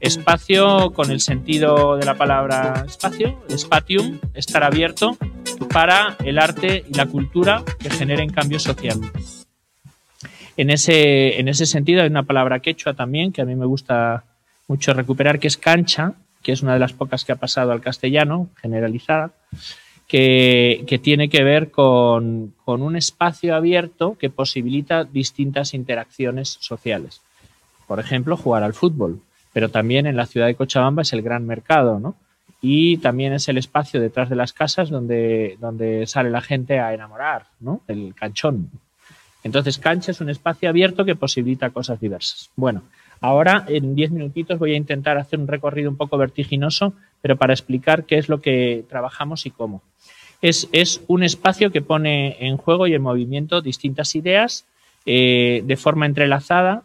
Espacio 0.00 0.92
con 0.92 1.10
el 1.10 1.20
sentido 1.20 1.96
de 1.96 2.06
la 2.06 2.16
palabra 2.16 2.84
espacio, 2.86 3.38
spatium, 3.50 4.18
estar 4.34 4.64
abierto 4.64 5.16
para 5.72 6.16
el 6.24 6.38
arte 6.38 6.84
y 6.88 6.94
la 6.94 7.06
cultura 7.06 7.62
que 7.78 7.90
generen 7.90 8.30
cambio 8.30 8.58
social. 8.58 8.98
En 10.56 10.70
ese, 10.70 11.38
en 11.38 11.48
ese 11.48 11.66
sentido 11.66 12.02
hay 12.02 12.08
una 12.08 12.22
palabra 12.22 12.60
quechua 12.60 12.94
también 12.94 13.30
que 13.30 13.42
a 13.42 13.44
mí 13.44 13.54
me 13.54 13.66
gusta 13.66 14.24
mucho 14.68 14.94
recuperar, 14.94 15.38
que 15.38 15.48
es 15.48 15.56
cancha, 15.56 16.14
que 16.42 16.52
es 16.52 16.62
una 16.62 16.74
de 16.74 16.80
las 16.80 16.92
pocas 16.92 17.24
que 17.24 17.32
ha 17.32 17.36
pasado 17.36 17.72
al 17.72 17.80
castellano, 17.80 18.48
generalizada, 18.60 19.32
que, 20.08 21.00
tiene 21.02 21.28
que 21.28 21.44
ver 21.44 21.70
con, 21.70 22.54
con 22.64 22.82
un 22.82 22.96
espacio 22.96 23.54
abierto 23.54 24.16
que 24.18 24.28
posibilita 24.28 25.04
distintas 25.04 25.72
interacciones 25.72 26.58
sociales. 26.60 27.20
Por 27.86 28.00
ejemplo, 28.00 28.36
jugar 28.36 28.64
al 28.64 28.74
fútbol, 28.74 29.20
pero 29.52 29.68
también 29.68 30.06
en 30.06 30.16
la 30.16 30.26
ciudad 30.26 30.46
de 30.46 30.54
Cochabamba 30.56 31.02
es 31.02 31.12
el 31.12 31.22
gran 31.22 31.46
mercado, 31.46 32.00
¿no? 32.00 32.16
Y 32.62 32.98
también 32.98 33.32
es 33.32 33.48
el 33.48 33.56
espacio 33.56 34.00
detrás 34.00 34.28
de 34.28 34.36
las 34.36 34.52
casas 34.52 34.90
donde, 34.90 35.56
donde 35.60 36.06
sale 36.06 36.30
la 36.30 36.40
gente 36.40 36.78
a 36.78 36.92
enamorar, 36.92 37.46
¿no? 37.60 37.80
El 37.88 38.14
canchón. 38.14 38.70
Entonces, 39.42 39.78
cancha 39.78 40.10
es 40.10 40.20
un 40.20 40.28
espacio 40.28 40.68
abierto 40.68 41.04
que 41.04 41.16
posibilita 41.16 41.70
cosas 41.70 42.00
diversas. 42.00 42.50
Bueno, 42.56 42.82
ahora 43.20 43.64
en 43.68 43.94
diez 43.94 44.10
minutitos 44.10 44.58
voy 44.58 44.72
a 44.72 44.76
intentar 44.76 45.18
hacer 45.18 45.38
un 45.38 45.48
recorrido 45.48 45.90
un 45.90 45.96
poco 45.96 46.16
vertiginoso, 46.16 46.94
pero 47.22 47.36
para 47.36 47.52
explicar 47.52 48.04
qué 48.04 48.18
es 48.18 48.28
lo 48.28 48.40
que 48.40 48.84
trabajamos 48.88 49.46
y 49.46 49.50
cómo. 49.50 49.82
Es, 50.42 50.68
es 50.72 51.02
un 51.06 51.22
espacio 51.22 51.70
que 51.70 51.82
pone 51.82 52.36
en 52.46 52.56
juego 52.56 52.86
y 52.86 52.94
en 52.94 53.02
movimiento 53.02 53.60
distintas 53.60 54.14
ideas 54.14 54.64
eh, 55.04 55.62
de 55.64 55.76
forma 55.76 56.06
entrelazada 56.06 56.84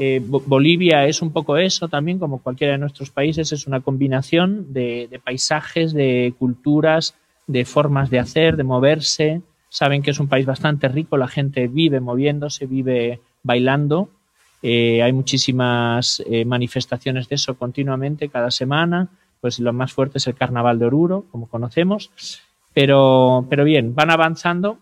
eh, 0.00 0.22
Bolivia 0.24 1.06
es 1.06 1.22
un 1.22 1.32
poco 1.32 1.56
eso 1.56 1.88
también, 1.88 2.20
como 2.20 2.40
cualquiera 2.40 2.72
de 2.72 2.78
nuestros 2.78 3.10
países, 3.10 3.52
es 3.52 3.66
una 3.66 3.80
combinación 3.80 4.72
de, 4.72 5.20
paisajes, 5.24 5.92
de 5.92 6.34
culturas, 6.38 7.16
de 7.48 7.64
formas 7.64 8.08
de 8.08 8.20
hacer, 8.20 8.56
de 8.56 8.62
moverse. 8.62 9.42
Saben 9.68 10.02
que 10.02 10.12
es 10.12 10.20
un 10.20 10.28
país 10.28 10.46
bastante 10.46 10.86
rico, 10.86 11.16
la 11.16 11.26
gente 11.26 11.66
vive 11.66 11.98
moviéndose, 11.98 12.66
vive 12.66 13.20
bailando. 13.42 14.10
Eh, 14.62 15.02
hay 15.02 15.12
muchísimas 15.12 16.22
eh, 16.26 16.44
manifestaciones 16.44 17.28
de 17.28 17.36
eso 17.36 17.56
continuamente 17.56 18.28
cada 18.28 18.50
semana. 18.50 19.08
Pues 19.40 19.60
lo 19.60 19.72
más 19.72 19.92
fuerte 19.92 20.18
es 20.18 20.26
el 20.26 20.34
Carnaval 20.34 20.78
de 20.78 20.86
Oruro, 20.86 21.26
como 21.30 21.48
conocemos. 21.48 22.10
Pero, 22.74 23.46
pero 23.48 23.64
bien, 23.64 23.94
van 23.94 24.10
avanzando 24.10 24.78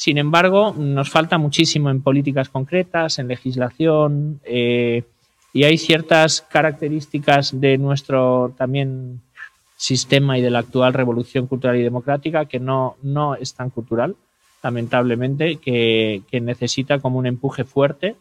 sin 0.00 0.16
embargo, 0.16 0.74
nos 0.78 1.10
falta 1.10 1.36
muchísimo 1.36 1.90
en 1.90 2.00
políticas 2.00 2.48
concretas, 2.48 3.18
en 3.18 3.28
legislación, 3.28 4.40
eh, 4.44 5.02
y 5.52 5.64
hay 5.64 5.76
ciertas 5.76 6.40
características 6.40 7.60
de 7.60 7.76
nuestro 7.76 8.54
también 8.56 9.20
sistema 9.76 10.38
y 10.38 10.40
de 10.40 10.48
la 10.48 10.60
actual 10.60 10.94
revolución 10.94 11.46
cultural 11.46 11.76
y 11.76 11.82
democrática 11.82 12.46
que 12.46 12.58
no, 12.58 12.96
no 13.02 13.34
es 13.34 13.52
tan 13.52 13.68
cultural, 13.68 14.16
lamentablemente, 14.62 15.56
que, 15.56 16.22
que 16.30 16.40
necesita 16.40 16.98
como 16.98 17.18
un 17.18 17.26
empuje 17.26 17.64
fuerte 17.64 18.16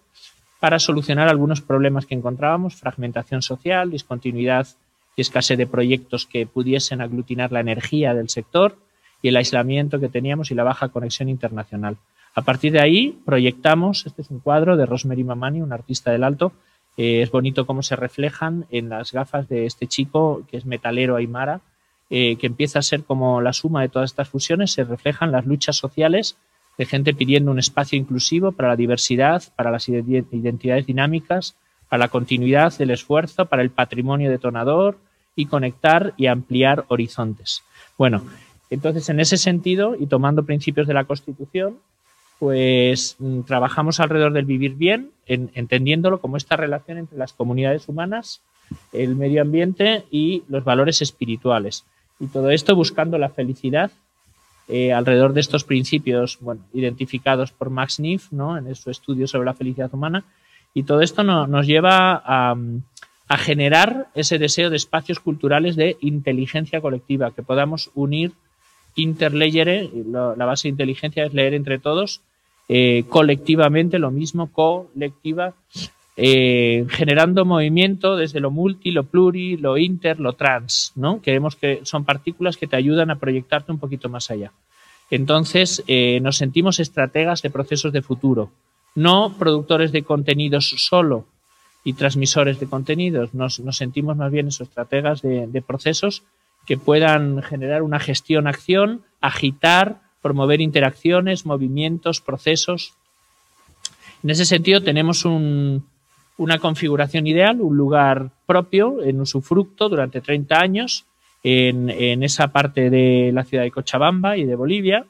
para 0.59 0.79
solucionar 0.79 1.27
algunos 1.27 1.61
problemas 1.61 2.05
que 2.05 2.15
encontrábamos, 2.15 2.75
fragmentación 2.75 3.41
social, 3.41 3.91
discontinuidad 3.91 4.67
y 5.15 5.21
escasez 5.21 5.57
de 5.57 5.67
proyectos 5.67 6.25
que 6.25 6.45
pudiesen 6.45 7.01
aglutinar 7.01 7.51
la 7.51 7.61
energía 7.61 8.13
del 8.13 8.29
sector, 8.29 8.77
y 9.21 9.29
el 9.29 9.37
aislamiento 9.37 9.99
que 9.99 10.09
teníamos 10.09 10.51
y 10.51 10.55
la 10.55 10.63
baja 10.63 10.89
conexión 10.89 11.29
internacional. 11.29 11.97
A 12.35 12.41
partir 12.41 12.71
de 12.71 12.79
ahí 12.79 13.19
proyectamos, 13.25 14.05
este 14.05 14.21
es 14.21 14.29
un 14.29 14.39
cuadro 14.39 14.77
de 14.77 14.85
Rosemary 14.85 15.23
Mamani, 15.23 15.61
un 15.61 15.73
artista 15.73 16.11
del 16.11 16.23
alto, 16.23 16.53
eh, 16.97 17.21
es 17.21 17.31
bonito 17.31 17.65
cómo 17.65 17.81
se 17.81 17.95
reflejan 17.95 18.65
en 18.69 18.89
las 18.89 19.11
gafas 19.11 19.47
de 19.49 19.65
este 19.65 19.87
chico 19.87 20.43
que 20.49 20.57
es 20.57 20.65
metalero 20.65 21.15
aymara, 21.15 21.61
eh, 22.09 22.37
que 22.37 22.47
empieza 22.47 22.79
a 22.79 22.83
ser 22.83 23.03
como 23.03 23.41
la 23.41 23.53
suma 23.53 23.81
de 23.81 23.89
todas 23.89 24.11
estas 24.11 24.29
fusiones, 24.29 24.71
se 24.71 24.83
reflejan 24.83 25.31
las 25.31 25.45
luchas 25.45 25.75
sociales 25.75 26.37
de 26.79 26.85
gente 26.85 27.13
pidiendo 27.13 27.51
un 27.51 27.59
espacio 27.59 27.99
inclusivo 27.99 28.53
para 28.53 28.69
la 28.69 28.77
diversidad, 28.77 29.43
para 29.57 29.69
las 29.69 29.89
identidades 29.89 30.85
dinámicas, 30.85 31.57
para 31.89 32.05
la 32.05 32.07
continuidad 32.07 32.75
del 32.77 32.91
esfuerzo, 32.91 33.47
para 33.47 33.61
el 33.61 33.69
patrimonio 33.69 34.31
detonador 34.31 34.97
y 35.35 35.47
conectar 35.47 36.13
y 36.15 36.27
ampliar 36.27 36.85
horizontes. 36.87 37.63
Bueno, 37.97 38.23
entonces, 38.69 39.09
en 39.09 39.19
ese 39.19 39.35
sentido, 39.35 39.97
y 39.99 40.05
tomando 40.05 40.45
principios 40.45 40.87
de 40.87 40.93
la 40.93 41.03
Constitución, 41.03 41.79
pues 42.39 43.17
mm, 43.19 43.41
trabajamos 43.41 43.99
alrededor 43.99 44.31
del 44.31 44.45
vivir 44.45 44.75
bien, 44.75 45.11
entendiéndolo 45.27 46.21
como 46.21 46.37
esta 46.37 46.55
relación 46.55 46.97
entre 46.97 47.17
las 47.17 47.33
comunidades 47.33 47.89
humanas, 47.89 48.41
el 48.93 49.17
medio 49.17 49.41
ambiente 49.41 50.05
y 50.11 50.43
los 50.47 50.63
valores 50.63 51.01
espirituales. 51.01 51.83
Y 52.21 52.27
todo 52.27 52.51
esto 52.51 52.73
buscando 52.73 53.17
la 53.17 53.29
felicidad 53.29 53.91
eh, 54.69 54.93
alrededor 54.93 55.33
de 55.33 55.41
estos 55.41 55.63
principios, 55.63 56.39
identificados 56.73 57.51
por 57.51 57.69
Max 57.69 57.99
Neff, 57.99 58.31
¿no? 58.31 58.57
En 58.57 58.73
su 58.75 58.89
estudio 58.89 59.27
sobre 59.27 59.45
la 59.45 59.53
felicidad 59.53 59.93
humana. 59.93 60.25
Y 60.73 60.83
todo 60.83 61.01
esto 61.01 61.23
nos 61.23 61.65
lleva 61.65 62.21
a, 62.23 62.55
a 63.27 63.37
generar 63.37 64.09
ese 64.13 64.37
deseo 64.37 64.69
de 64.69 64.77
espacios 64.77 65.19
culturales 65.19 65.75
de 65.75 65.97
inteligencia 66.01 66.81
colectiva, 66.81 67.31
que 67.31 67.43
podamos 67.43 67.91
unir 67.95 68.33
interleyere, 68.95 69.89
la 70.05 70.45
base 70.45 70.67
de 70.67 70.71
inteligencia 70.71 71.25
es 71.25 71.33
leer 71.33 71.53
entre 71.53 71.79
todos, 71.79 72.21
eh, 72.67 73.05
colectivamente 73.09 73.99
lo 73.99 74.11
mismo, 74.11 74.51
colectiva, 74.51 75.55
eh, 76.21 76.85
generando 76.89 77.45
movimiento 77.45 78.15
desde 78.15 78.39
lo 78.39 78.51
multi, 78.51 78.91
lo 78.91 79.05
pluri, 79.05 79.57
lo 79.57 79.77
inter, 79.77 80.19
lo 80.19 80.33
trans, 80.33 80.91
¿no? 80.95 81.21
Queremos 81.21 81.55
que 81.55 81.79
son 81.83 82.05
partículas 82.05 82.57
que 82.57 82.67
te 82.67 82.75
ayudan 82.75 83.09
a 83.09 83.19
proyectarte 83.19 83.71
un 83.71 83.79
poquito 83.79 84.09
más 84.09 84.29
allá. 84.29 84.51
Entonces, 85.09 85.83
eh, 85.87 86.19
nos 86.21 86.37
sentimos 86.37 86.79
estrategas 86.79 87.41
de 87.41 87.49
procesos 87.49 87.93
de 87.93 88.01
futuro, 88.01 88.51
no 88.95 89.35
productores 89.39 89.91
de 89.91 90.03
contenidos 90.03 90.75
solo 90.77 91.25
y 91.83 91.93
transmisores 91.93 92.59
de 92.59 92.67
contenidos, 92.67 93.33
nos, 93.33 93.61
sentimos 93.71 94.17
más 94.17 94.31
bien 94.31 94.47
esos 94.47 94.67
estrategas 94.67 95.21
de 95.21 95.63
procesos 95.65 96.23
que 96.69 96.77
puedan 96.77 97.41
generar 97.41 97.81
una 97.81 97.99
gestión-acción, 97.99 99.01
agitar, 99.21 100.01
promover 100.21 100.61
interacciones, 100.61 101.45
movimientos, 101.45 102.21
procesos. 102.21 102.93
En 104.23 104.29
ese 104.29 104.45
sentido, 104.45 104.83
tenemos 104.83 105.25
una 106.39 106.57
configuración 106.57 107.27
ideal, 107.27 107.61
un 107.61 107.75
lugar 107.75 108.31
propio 108.45 109.03
en 109.03 109.19
usufructo 109.19 109.89
durante 109.89 110.21
30 110.21 110.59
años 110.59 111.05
en, 111.43 112.23
esa 112.23 112.47
parte 112.47 112.89
de 112.89 113.31
la 113.33 113.43
ciudad 113.43 113.63
de 113.63 113.71
Cochabamba 113.71 114.37
y 114.37 114.45
de 114.45 114.55
Bolivia, 114.55 115.05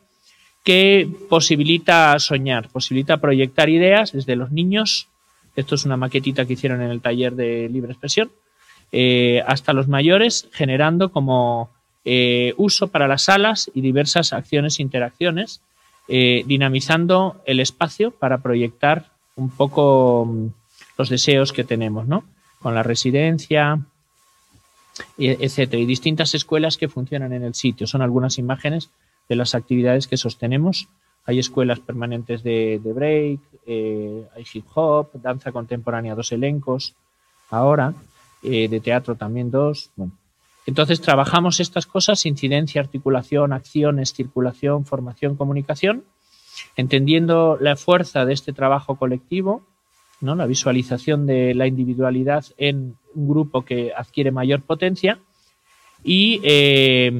que 0.63 1.07
posibilita 1.29 2.17
soñar, 2.19 2.69
posibilita 2.69 3.17
proyectar 3.17 3.69
ideas 3.69 4.11
desde 4.11 4.35
los 4.35 4.51
niños. 4.51 5.07
Esto 5.55 5.75
es 5.75 5.85
una 5.85 5.97
maquetita 5.97 6.45
que 6.45 6.53
hicieron 6.53 6.81
en 6.81 6.89
el 6.89 7.01
taller 7.01 7.35
de 7.35 7.69
libre 7.69 7.91
expresión 7.91 8.31
eh, 8.91 9.43
hasta 9.45 9.73
los 9.73 9.87
mayores, 9.87 10.49
generando 10.51 11.11
como 11.11 11.69
eh, 12.05 12.53
uso 12.57 12.87
para 12.87 13.07
las 13.07 13.23
salas 13.23 13.69
y 13.75 13.81
diversas 13.81 14.33
acciones 14.33 14.79
e 14.79 14.81
interacciones, 14.81 15.61
eh, 16.07 16.43
dinamizando 16.47 17.41
el 17.45 17.59
espacio 17.59 18.09
para 18.09 18.39
proyectar 18.39 19.11
un 19.35 19.49
poco 19.51 20.25
mm, 20.25 20.47
los 20.99 21.09
deseos 21.09 21.53
que 21.53 21.63
tenemos, 21.63 22.07
¿no? 22.07 22.25
Con 22.61 22.75
la 22.75 22.83
residencia, 22.83 23.79
etcétera, 25.17 25.81
y 25.81 25.85
distintas 25.85 26.35
escuelas 26.35 26.75
que 26.75 26.89
funcionan 26.89 27.31
en 27.31 27.43
el 27.43 27.55
sitio. 27.55 27.87
Son 27.87 28.01
algunas 28.01 28.37
imágenes 28.37 28.89
de 29.29 29.37
las 29.37 29.55
actividades 29.55 30.07
que 30.07 30.17
sostenemos. 30.17 30.89
Hay 31.25 31.39
escuelas 31.39 31.79
permanentes 31.79 32.43
de, 32.43 32.81
break, 32.83 33.39
hay 34.35 34.45
hip 34.53 34.65
hop, 34.75 35.11
danza 35.13 35.53
contemporánea, 35.53 36.15
dos 36.15 36.33
elencos. 36.33 36.95
Ahora, 37.49 37.93
eh, 38.43 38.67
de 38.67 38.79
teatro 38.81 39.15
también 39.15 39.51
dos. 39.51 39.91
Bueno. 39.95 40.11
Entonces 40.65 40.99
trabajamos 40.99 41.61
estas 41.61 41.85
cosas, 41.85 42.25
incidencia, 42.25 42.81
articulación, 42.81 43.53
acciones, 43.53 44.13
circulación, 44.13 44.85
formación, 44.85 45.37
comunicación, 45.37 46.03
entendiendo 46.75 47.57
la 47.59 47.77
fuerza 47.77 48.25
de 48.25 48.33
este 48.33 48.51
trabajo 48.51 48.97
colectivo, 48.97 49.63
¿no? 50.21 50.35
la 50.35 50.45
visualización 50.45 51.25
de 51.25 51.53
la 51.53 51.67
individualidad 51.67 52.45
en 52.57 52.95
un 53.15 53.27
grupo 53.27 53.63
que 53.63 53.93
adquiere 53.95 54.31
mayor 54.31 54.61
potencia 54.61 55.19
y 56.03 56.39
eh, 56.43 57.11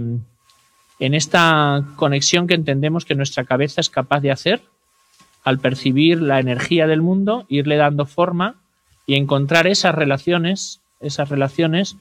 en 1.00 1.14
esta 1.14 1.86
conexión 1.96 2.48
que 2.48 2.56
entendemos 2.56 3.06
que 3.06 3.16
nuestra 3.16 3.46
cabeza 3.46 3.82
es 3.82 3.90
capaz 3.90 4.22
de 4.22 4.32
hacer 4.32 4.62
al 5.44 5.60
percibir 5.60 6.22
la 6.22 6.40
energía 6.40 6.86
del 6.86 7.02
mundo, 7.02 7.46
irle 7.48 7.78
dando 7.78 8.06
forma 8.06 8.56
y 9.06 9.16
encontrar 9.16 9.68
esas 9.68 9.96
relaciones 9.96 10.82
esas 11.00 11.30
relaciones 11.30 11.98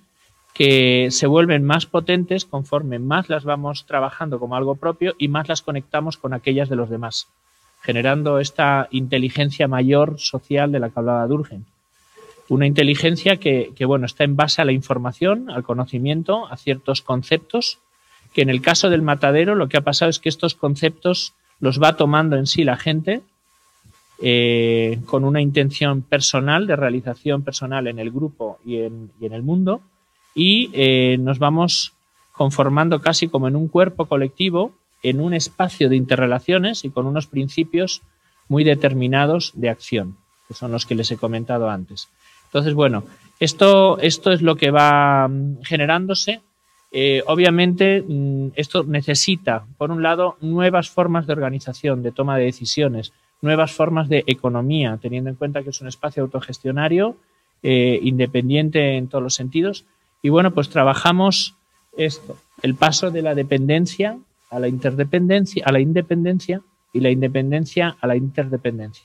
que 0.55 1.09
se 1.11 1.27
vuelven 1.27 1.65
más 1.65 1.87
potentes 1.87 2.45
conforme 2.45 2.99
más 2.99 3.29
las 3.29 3.45
vamos 3.45 3.87
trabajando 3.87 4.39
como 4.39 4.57
algo 4.57 4.77
propio 4.77 5.15
y 5.19 5.29
más 5.29 5.49
las 5.49 5.63
conectamos 5.63 6.17
con 6.17 6.35
aquellas 6.35 6.69
de 6.69 6.77
los 6.77 6.91
demás, 6.91 7.29
generando 7.81 8.39
esta 8.39 8.89
inteligencia 8.91 9.69
mayor 9.69 10.19
social 10.19 10.73
de 10.73 10.81
la 10.81 10.91
que 10.91 10.99
hablaba 10.99 11.27
Durgen. 11.27 11.65
Una 12.49 12.67
inteligencia 12.67 13.37
que, 13.37 13.73
que, 13.77 13.85
bueno, 13.85 14.07
está 14.07 14.25
en 14.25 14.37
base 14.37 14.63
a 14.63 14.65
la 14.65 14.73
información, 14.73 15.51
al 15.51 15.63
conocimiento, 15.63 16.47
a 16.49 16.57
ciertos 16.57 17.03
conceptos, 17.03 17.79
que 18.33 18.43
en 18.43 18.51
el 18.51 18.63
caso 18.63 18.91
del 18.91 19.03
matadero 19.03 19.55
lo 19.55 19.69
que 19.69 19.77
ha 19.77 19.83
pasado 19.83 20.11
es 20.11 20.19
que 20.19 20.29
estos 20.29 20.55
conceptos 20.55 21.35
los 21.61 21.83
va 21.83 21.97
tomando 21.97 22.37
en 22.37 22.47
sí 22.47 22.65
la 22.65 22.77
gente 22.77 23.23
eh, 24.21 24.99
con 25.07 25.25
una 25.25 25.41
intención 25.41 26.03
personal, 26.03 26.67
de 26.67 26.75
realización 26.75 27.43
personal 27.43 27.87
en 27.87 28.01
el 28.01 28.11
grupo 28.11 28.59
y 28.65 28.79
en, 28.79 29.11
el 29.21 29.43
mundo, 29.45 29.81
y 30.35 30.71
eh, 30.73 31.19
nos 31.19 31.39
vamos 31.39 31.93
conformando 32.33 33.01
casi 33.01 33.29
como 33.29 33.47
en 33.47 33.55
un 33.55 33.69
cuerpo 33.69 34.07
colectivo, 34.07 34.73
en 35.03 35.21
un 35.21 35.35
espacio 35.35 35.89
de 35.89 35.97
interrelaciones 35.97 36.85
y 36.85 36.91
con 36.91 37.07
unos 37.07 37.27
principios 37.27 38.03
muy 38.49 38.65
determinados 38.65 39.53
de 39.55 39.69
acción, 39.69 40.17
que 40.47 40.55
son 40.55 40.73
los 40.73 40.87
que 40.87 40.95
les 40.95 41.11
he 41.11 41.17
comentado 41.17 41.71
antes. 41.71 42.09
Entonces, 42.47 42.75
bueno, 42.75 43.05
esto, 43.41 43.99
esto 43.99 44.33
es 44.33 44.43
lo 44.43 44.57
que 44.57 44.71
va 44.71 45.29
mm, 45.29 45.63
generándose. 45.63 46.41
Eh, 46.91 47.23
obviamente, 47.27 48.03
mm, 48.03 48.49
esto 48.57 48.85
necesita, 48.85 49.67
por 49.77 49.91
un 49.91 50.03
lado, 50.03 50.37
nuevas 50.41 50.89
formas 50.89 51.27
de 51.27 51.35
organización, 51.35 52.03
de 52.03 52.13
toma 52.13 52.39
de 52.39 52.45
decisiones, 52.45 53.13
nuevas 53.43 53.73
formas 53.73 54.09
de 54.09 54.25
economía, 54.27 54.99
teniendo 55.01 55.31
en 55.31 55.37
cuenta 55.37 55.63
que 55.63 55.71
es 55.71 55.81
un 55.81 55.89
espacio 55.89 56.23
autogestionario, 56.23 57.17
eh, 57.63 57.99
independiente 58.03 58.97
en 58.97 59.09
todos 59.09 59.23
los 59.23 59.35
sentidos. 59.35 59.85
Y 60.23 60.31
bueno, 60.31 60.53
pues 60.53 60.69
trabajamos 60.71 61.55
esto, 61.97 62.39
el 62.63 62.75
paso 62.75 63.11
de 63.11 63.23
la 63.23 63.35
dependencia 63.35 64.19
a 64.51 64.59
la 64.59 64.69
interdependencia, 64.69 65.65
a 65.67 65.73
la 65.73 65.81
independencia 65.81 66.63
y 66.93 67.01
la 67.01 67.11
independencia 67.11 67.97
a 68.01 68.07
la 68.07 68.17
interdependencia. 68.17 69.05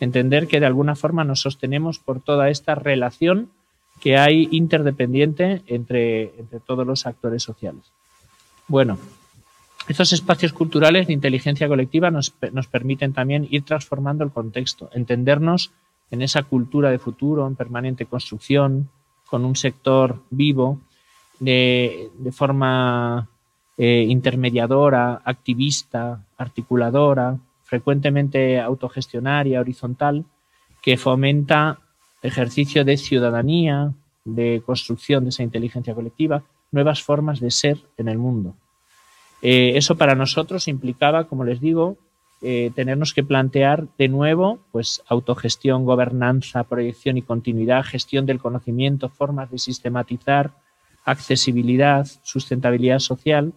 Entender 0.00 0.46
que 0.48 0.60
de 0.60 0.66
alguna 0.66 0.96
forma 0.96 1.24
nos 1.24 1.40
sostenemos 1.40 1.98
por 1.98 2.20
toda 2.20 2.50
esta 2.50 2.74
relación 2.74 3.50
que 4.00 4.16
hay 4.16 4.48
interdependiente 4.50 5.62
entre, 5.66 6.38
entre 6.38 6.60
todos 6.60 6.86
los 6.86 7.06
actores 7.06 7.42
sociales. 7.42 7.84
Bueno, 8.66 8.98
estos 9.86 10.12
espacios 10.14 10.54
culturales 10.54 11.06
de 11.06 11.12
inteligencia 11.12 11.68
colectiva 11.68 12.10
nos, 12.10 12.30
permiten 12.70 13.12
también 13.12 13.46
ir 13.50 13.64
transformando 13.64 14.24
el 14.24 14.30
contexto, 14.30 14.88
entendernos 14.94 15.72
en 16.10 16.22
esa 16.22 16.42
cultura 16.44 16.90
de 16.90 16.98
futuro, 16.98 17.46
en 17.46 17.54
permanente 17.54 18.06
construcción, 18.06 18.88
con 19.26 19.44
un 19.44 19.56
sector 19.56 20.22
vivo, 20.30 20.80
de, 21.38 22.10
forma 22.32 23.28
eh, 23.76 24.06
intermediadora, 24.08 25.20
activista, 25.24 26.24
articuladora, 26.36 27.38
frecuentemente 27.64 28.60
autogestionaria, 28.60 29.60
horizontal, 29.60 30.24
que 30.82 30.96
fomenta 30.96 31.80
ejercicio 32.22 32.84
de 32.84 32.96
ciudadanía, 32.96 33.92
de 34.24 34.62
construcción 34.64 35.24
de 35.24 35.30
esa 35.30 35.42
inteligencia 35.42 35.94
colectiva, 35.94 36.44
nuevas 36.70 37.02
formas 37.02 37.40
de 37.40 37.50
ser 37.50 37.78
en 37.96 38.08
el 38.08 38.18
mundo. 38.18 38.54
Eh, 39.42 39.72
eso 39.76 39.96
para 39.96 40.14
nosotros 40.14 40.68
implicaba, 40.68 41.24
como 41.24 41.44
les 41.44 41.60
digo, 41.60 41.96
eh, 42.42 42.70
tenernos 42.74 43.14
que 43.14 43.24
plantear 43.24 43.86
de 43.96 44.08
nuevo, 44.08 44.58
pues 44.72 45.02
autogestión, 45.08 45.84
gobernanza, 45.84 46.64
proyección 46.64 47.16
y 47.16 47.22
continuidad, 47.22 47.84
gestión 47.84 48.26
del 48.26 48.38
conocimiento, 48.38 49.08
formas 49.08 49.50
de 49.50 49.58
sistematizar, 49.58 50.52
accesibilidad, 51.04 52.06
sustentabilidad 52.22 52.98
social, 52.98 53.52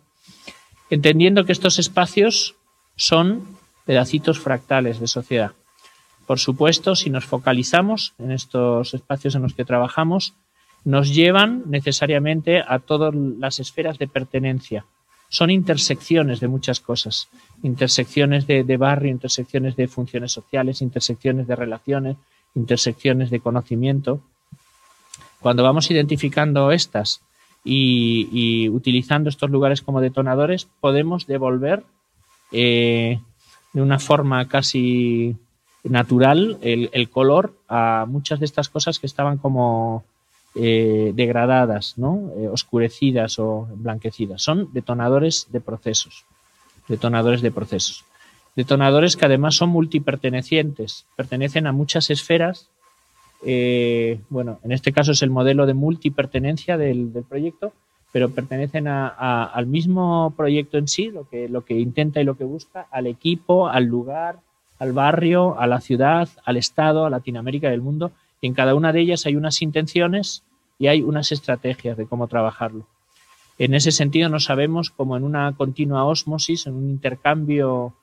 entendiendo 0.90 1.46
que 1.46 1.52
estos 1.52 1.80
espacios 1.80 2.56
son 2.96 3.48
pedacitos 3.86 4.40
fractales 4.40 5.00
de 5.00 5.08
sociedad. 5.08 5.52
Por 6.26 6.40
supuesto, 6.40 6.96
si 6.96 7.10
nos 7.10 7.26
focalizamos 7.26 8.14
en 8.20 8.32
estos 8.32 8.94
espacios 8.94 9.36
en 9.36 9.44
los 9.44 9.54
que 9.54 9.66
trabajamos, 9.66 10.34
nos 10.84 11.14
llevan 11.14 11.64
necesariamente 11.68 12.62
a 12.66 12.80
todas 12.80 13.14
las 13.14 13.60
esferas 13.60 13.98
de 13.98 14.08
pertenencia, 14.08 14.86
son 15.30 15.50
intersecciones 15.50 16.40
de 16.40 16.48
muchas 16.48 16.80
cosas, 16.80 17.28
intersecciones 17.62 18.48
de, 18.48 18.78
barrio, 18.78 19.12
intersecciones 19.12 19.76
de 19.76 19.88
funciones 19.88 20.32
sociales, 20.32 20.82
intersecciones 20.82 21.48
de 21.48 21.56
relaciones, 21.56 22.18
intersecciones 22.56 23.30
de 23.30 23.42
conocimiento. 23.42 24.22
Cuando 25.42 25.64
vamos 25.64 25.92
identificando 25.92 26.72
estas 26.72 27.22
y, 27.64 28.70
utilizando 28.70 29.30
estos 29.30 29.50
lugares 29.50 29.82
como 29.82 30.02
detonadores, 30.02 30.68
podemos 30.80 31.28
devolver 31.28 31.84
eh, 32.52 33.20
de 33.74 33.82
una 33.82 34.00
forma 34.00 34.48
casi 34.48 35.36
natural 35.84 36.58
el 36.62 37.10
color 37.10 37.54
a 37.68 38.06
muchas 38.08 38.40
de 38.40 38.46
estas 38.46 38.70
cosas 38.70 39.00
que 39.00 39.08
estaban 39.08 39.38
como 39.38 40.04
eh, 40.60 41.12
degradadas, 41.14 42.00
¿no? 42.00 42.32
Eh, 42.36 42.48
oscurecidas 42.48 43.38
o 43.38 43.68
blanquecidas. 43.76 44.42
Son 44.42 44.74
detonadores 44.74 45.46
de 45.52 45.62
procesos. 45.62 46.26
Detonadores 46.88 47.44
de 47.44 47.52
procesos. 47.52 48.06
Detonadores 48.56 49.16
que 49.18 49.26
además 49.26 49.54
son 49.54 49.70
multipertenecientes, 49.70 51.06
pertenecen 51.16 51.68
a 51.68 51.74
muchas 51.74 52.10
esferas. 52.10 52.70
Eh, 53.44 54.20
bueno, 54.30 54.60
en 54.64 54.72
este 54.72 54.92
caso 54.92 55.12
es 55.12 55.22
el 55.22 55.30
modelo 55.30 55.66
de 55.66 55.74
multipertenencia 55.74 56.78
del, 56.78 57.14
del 57.14 57.24
proyecto, 57.24 57.74
pero 58.12 58.30
pertenecen 58.30 58.88
al 58.88 59.68
mismo 59.68 60.34
proyecto 60.36 60.78
en 60.78 60.88
sí, 60.88 61.12
lo 61.12 61.28
que, 61.30 61.50
lo 61.50 61.66
que 61.66 61.76
intenta 61.76 62.22
y 62.22 62.24
lo 62.24 62.38
que 62.38 62.46
busca, 62.46 62.88
al 62.90 63.06
equipo, 63.06 63.68
al 63.68 63.86
lugar, 63.86 64.40
al 64.80 64.94
barrio, 64.94 65.60
a 65.60 65.68
la 65.68 65.82
ciudad, 65.82 66.30
al 66.46 66.58
Estado, 66.58 67.06
a 67.06 67.10
Latinoamérica 67.10 67.70
y 67.70 67.74
al 67.74 67.82
mundo. 67.82 68.12
Y 68.42 68.48
en 68.48 68.54
cada 68.54 68.76
una 68.76 68.94
de 68.94 69.02
ellas 69.02 69.26
hay 69.26 69.36
unas 69.36 69.62
intenciones 69.62 70.44
y 70.80 70.88
hay 70.88 71.02
unas 71.02 71.32
estrategias 71.32 71.98
de 71.98 72.06
cómo 72.06 72.28
trabajarlo. 72.28 72.88
En 73.58 73.74
ese 73.74 73.92
sentido 73.92 74.30
nos 74.30 74.46
sabemos 74.46 74.92
como 74.92 75.18
en 75.18 75.24
una 75.24 75.54
continua 75.56 76.06
ósmosis, 76.06 76.68
en 76.68 76.76
un 76.76 76.90
intercambio 76.90 77.94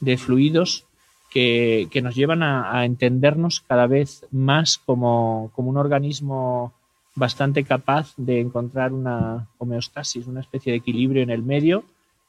de 0.00 0.18
fluidos 0.18 0.84
que, 1.34 2.00
nos 2.02 2.14
llevan 2.14 2.42
a, 2.42 2.84
entendernos 2.86 3.60
cada 3.60 3.86
vez 3.86 4.24
más 4.30 4.78
como, 4.78 5.52
un 5.56 5.76
organismo 5.76 6.72
bastante 7.14 7.64
capaz 7.64 8.14
de 8.16 8.40
encontrar 8.40 8.92
una 8.92 9.48
homeostasis, 9.58 10.26
una 10.26 10.40
especie 10.40 10.72
de 10.72 10.78
equilibrio 10.78 11.22
en 11.22 11.30
el 11.30 11.42
medio 11.42 11.84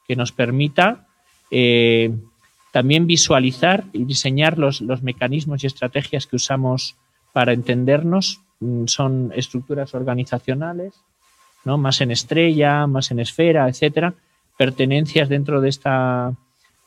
que 0.06 0.16
nos 0.16 0.32
permita 0.32 1.06
eh, 1.50 2.12
también 2.72 3.06
visualizar 3.06 3.84
y 3.92 4.04
diseñar 4.04 4.58
los, 4.58 4.80
los 4.80 5.02
mecanismos 5.02 5.64
y 5.64 5.66
estrategias 5.66 6.26
que 6.26 6.36
usamos 6.36 6.96
para 7.32 7.52
entendernos 7.52 8.42
Mm, 8.60 8.86
son 8.86 9.32
estructuras 9.34 9.94
organizacionales, 9.94 10.94
¿no? 11.64 11.76
más 11.76 12.00
en 12.00 12.10
estrella, 12.10 12.86
más 12.86 13.10
en 13.10 13.20
esfera, 13.20 13.68
etcétera, 13.68 14.14
pertenencias 14.56 15.28
dentro 15.28 15.60
de 15.60 15.68
esta 15.68 16.32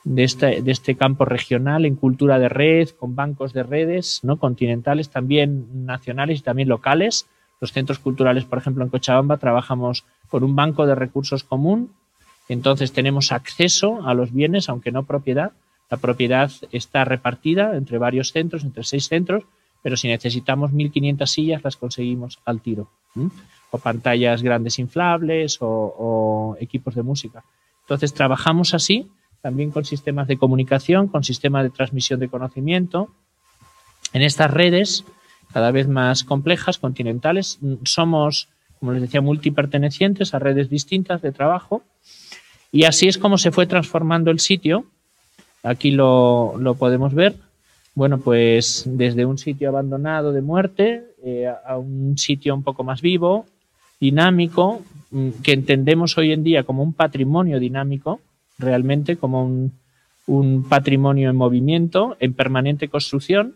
de 0.03 0.23
este, 0.23 0.95
campo 0.95 1.25
regional 1.25 1.85
en 1.85 1.95
cultura 1.95 2.39
de 2.39 2.49
red, 2.49 2.89
con 2.89 3.15
bancos 3.15 3.53
de 3.53 3.63
redes, 3.63 4.21
¿no? 4.23 4.38
continentales, 4.38 5.09
también 5.09 5.85
nacionales 5.85 6.39
y 6.39 6.43
también 6.43 6.69
locales. 6.69 7.27
Los 7.59 7.73
centros 7.73 7.99
culturales, 7.99 8.45
por 8.45 8.59
ejemplo, 8.59 8.83
en 8.83 8.89
Cochabamba 8.89 9.38
trabajamos 9.38 10.05
con 10.29 10.43
un 10.43 10.55
banco 10.55 10.85
de 10.85 10.95
recursos 10.95 11.43
común, 11.43 11.91
entonces 12.49 12.91
tenemos 12.91 13.31
acceso 13.31 14.05
a 14.07 14.13
los 14.13 14.33
bienes, 14.33 14.69
aunque 14.69 14.91
no 14.91 15.03
propiedad. 15.03 15.51
La 15.89 15.97
propiedad 15.97 16.51
está 16.71 17.05
repartida 17.05 17.75
entre 17.75 17.97
varios 17.97 18.31
centros, 18.31 18.63
entre 18.63 18.83
seis 18.83 19.07
centros, 19.07 19.43
pero 19.81 19.95
si 19.95 20.07
necesitamos 20.07 20.71
1.500 20.71 21.25
sillas 21.27 21.63
las 21.63 21.77
conseguimos 21.77 22.39
al 22.45 22.62
tiro. 22.62 22.89
O 23.71 23.77
pantallas 23.77 24.41
grandes 24.41 24.79
inflables 24.79 25.57
o, 25.62 26.57
equipos 26.59 26.95
de 26.95 27.03
música. 27.03 27.43
Entonces 27.81 28.13
trabajamos 28.13 28.73
así, 28.73 29.09
también 29.41 29.71
con 29.71 29.86
sistemas 29.86 30.28
de 30.28 30.38
comunicación, 30.38 31.08
con 31.08 31.23
sistemas 31.23 31.63
de 31.63 31.69
transmisión 31.69 32.19
de 32.19 32.30
conocimiento. 32.30 33.10
En 34.13 34.21
estas 34.21 34.52
redes, 34.52 35.06
cada 35.54 35.71
vez 35.71 35.88
más 35.88 36.23
complejas, 36.23 36.78
continentales, 36.78 37.60
somos, 37.84 38.49
como 38.80 38.91
les 38.93 39.02
decía, 39.02 39.21
multipertenecientes 39.21 40.34
a 40.34 40.39
redes 40.39 40.69
distintas 40.69 41.21
de 41.21 41.32
trabajo. 41.32 41.84
Y 42.71 42.84
así 42.84 43.08
es 43.08 43.17
como 43.17 43.38
se 43.38 43.52
fue 43.52 43.65
transformando 43.65 44.32
el 44.32 44.39
sitio. 44.39 44.86
Aquí 45.63 45.91
lo, 45.91 46.56
lo 46.58 46.75
podemos 46.75 47.13
ver 47.13 47.36
bueno, 47.99 48.19
pues 48.19 48.84
desde 48.86 49.25
un 49.25 49.38
sitio 49.38 49.67
abandonado 49.67 50.32
de 50.32 50.41
muerte 50.41 51.04
eh, 51.21 51.47
a 51.65 51.78
un 51.78 52.17
sitio 52.17 52.56
un 52.56 52.63
poco 52.63 52.86
más 52.86 53.02
vivo, 53.02 53.45
dinámico, 53.99 54.82
mm, 55.12 55.30
que 55.43 55.52
entendemos 55.52 56.17
hoy 56.17 56.32
en 56.32 56.41
día 56.41 56.63
como 56.63 56.82
un 56.82 56.93
patrimonio 56.93 57.60
dinámico, 57.60 58.21
realmente 58.60 59.17
como 59.17 59.43
un, 59.43 60.63
patrimonio 60.69 61.32
en 61.32 61.36
movimiento, 61.36 62.15
en 62.19 62.34
permanente 62.34 62.88
construcción, 62.88 63.56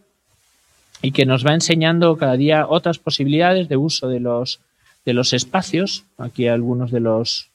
y 1.02 1.12
que 1.12 1.26
nos 1.26 1.46
va 1.46 1.54
enseñando 1.54 2.18
cada 2.18 2.36
día 2.36 2.66
otras 2.68 2.98
posibilidades 2.98 3.68
de 3.70 3.78
uso 3.78 4.08
de 4.08 4.20
los, 4.20 4.60
de 5.06 5.14
los 5.14 5.34
espacios. 5.34 6.06
Aquí 6.18 6.48
algunos 6.48 6.90
de 6.90 7.02
los, 7.02 7.50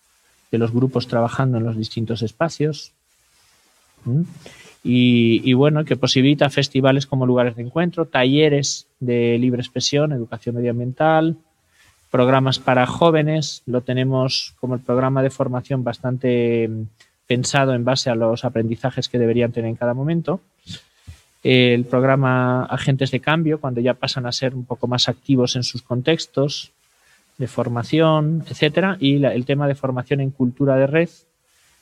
de 0.53 0.59
los 0.59 0.71
grupos 0.71 1.09
trabajando 1.09 1.59
en 1.59 1.65
los 1.65 1.77
distintos 1.77 2.23
espacios. 2.23 2.93
Y, 4.85 5.53
bueno, 5.55 5.85
que 5.85 5.97
posibilita 5.97 6.49
festivales 6.51 7.07
como 7.07 7.27
lugares 7.27 7.57
de 7.57 7.63
encuentro, 7.63 8.07
talleres 8.07 8.87
de 9.01 9.37
libre 9.39 9.61
expresión, 9.61 10.13
educación 10.13 10.55
medioambiental, 10.55 11.37
programas 12.11 12.59
para 12.59 12.87
jóvenes, 12.87 13.63
lo 13.67 13.83
tenemos 13.83 14.55
como 14.61 14.75
el 14.75 14.81
programa 14.81 15.23
de 15.23 15.31
formación 15.31 15.85
bastante 15.85 16.69
mm, 16.69 16.83
pensado 17.29 17.75
en 17.75 17.85
base 17.85 18.11
a 18.11 18.17
los 18.17 18.45
aprendizajes 18.45 19.09
que 19.09 19.19
deberían 19.19 19.53
tener 19.53 19.71
en 19.71 19.77
cada 19.77 19.95
momento. 19.95 20.41
el 21.45 21.85
programa 21.85 22.65
Agentes 22.65 23.13
de 23.13 23.21
Cambio, 23.21 23.61
cuando 23.61 23.81
ya 23.81 23.95
pasan 23.95 24.27
a 24.27 24.33
ser 24.33 24.57
un 24.57 24.65
poco 24.65 24.89
más 24.89 25.09
activos 25.09 25.55
en 25.55 25.63
sus 25.63 25.83
contextos 25.83 26.73
de 27.37 27.47
formación, 27.47 28.43
etcétera, 28.49 28.97
y 28.99 29.23
el 29.25 29.45
tema 29.45 29.69
de 29.69 29.77
formación 29.77 30.21
en 30.21 30.31
cultura 30.31 30.75
de 30.75 30.89
red 30.89 31.09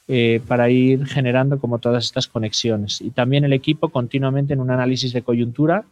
eh, 0.08 0.40
para 0.46 0.68
ir 0.68 1.06
generando 1.06 1.58
como 1.58 1.78
todas 1.78 2.04
estas 2.04 2.28
conexiones. 2.28 3.00
Y 3.00 3.10
también 3.10 3.44
el 3.44 3.52
equipo 3.54 3.88
continuamente 3.88 4.52
en 4.52 4.60
un 4.60 4.70
análisis 4.70 5.12
de 5.12 5.22
coyuntura, 5.22 5.84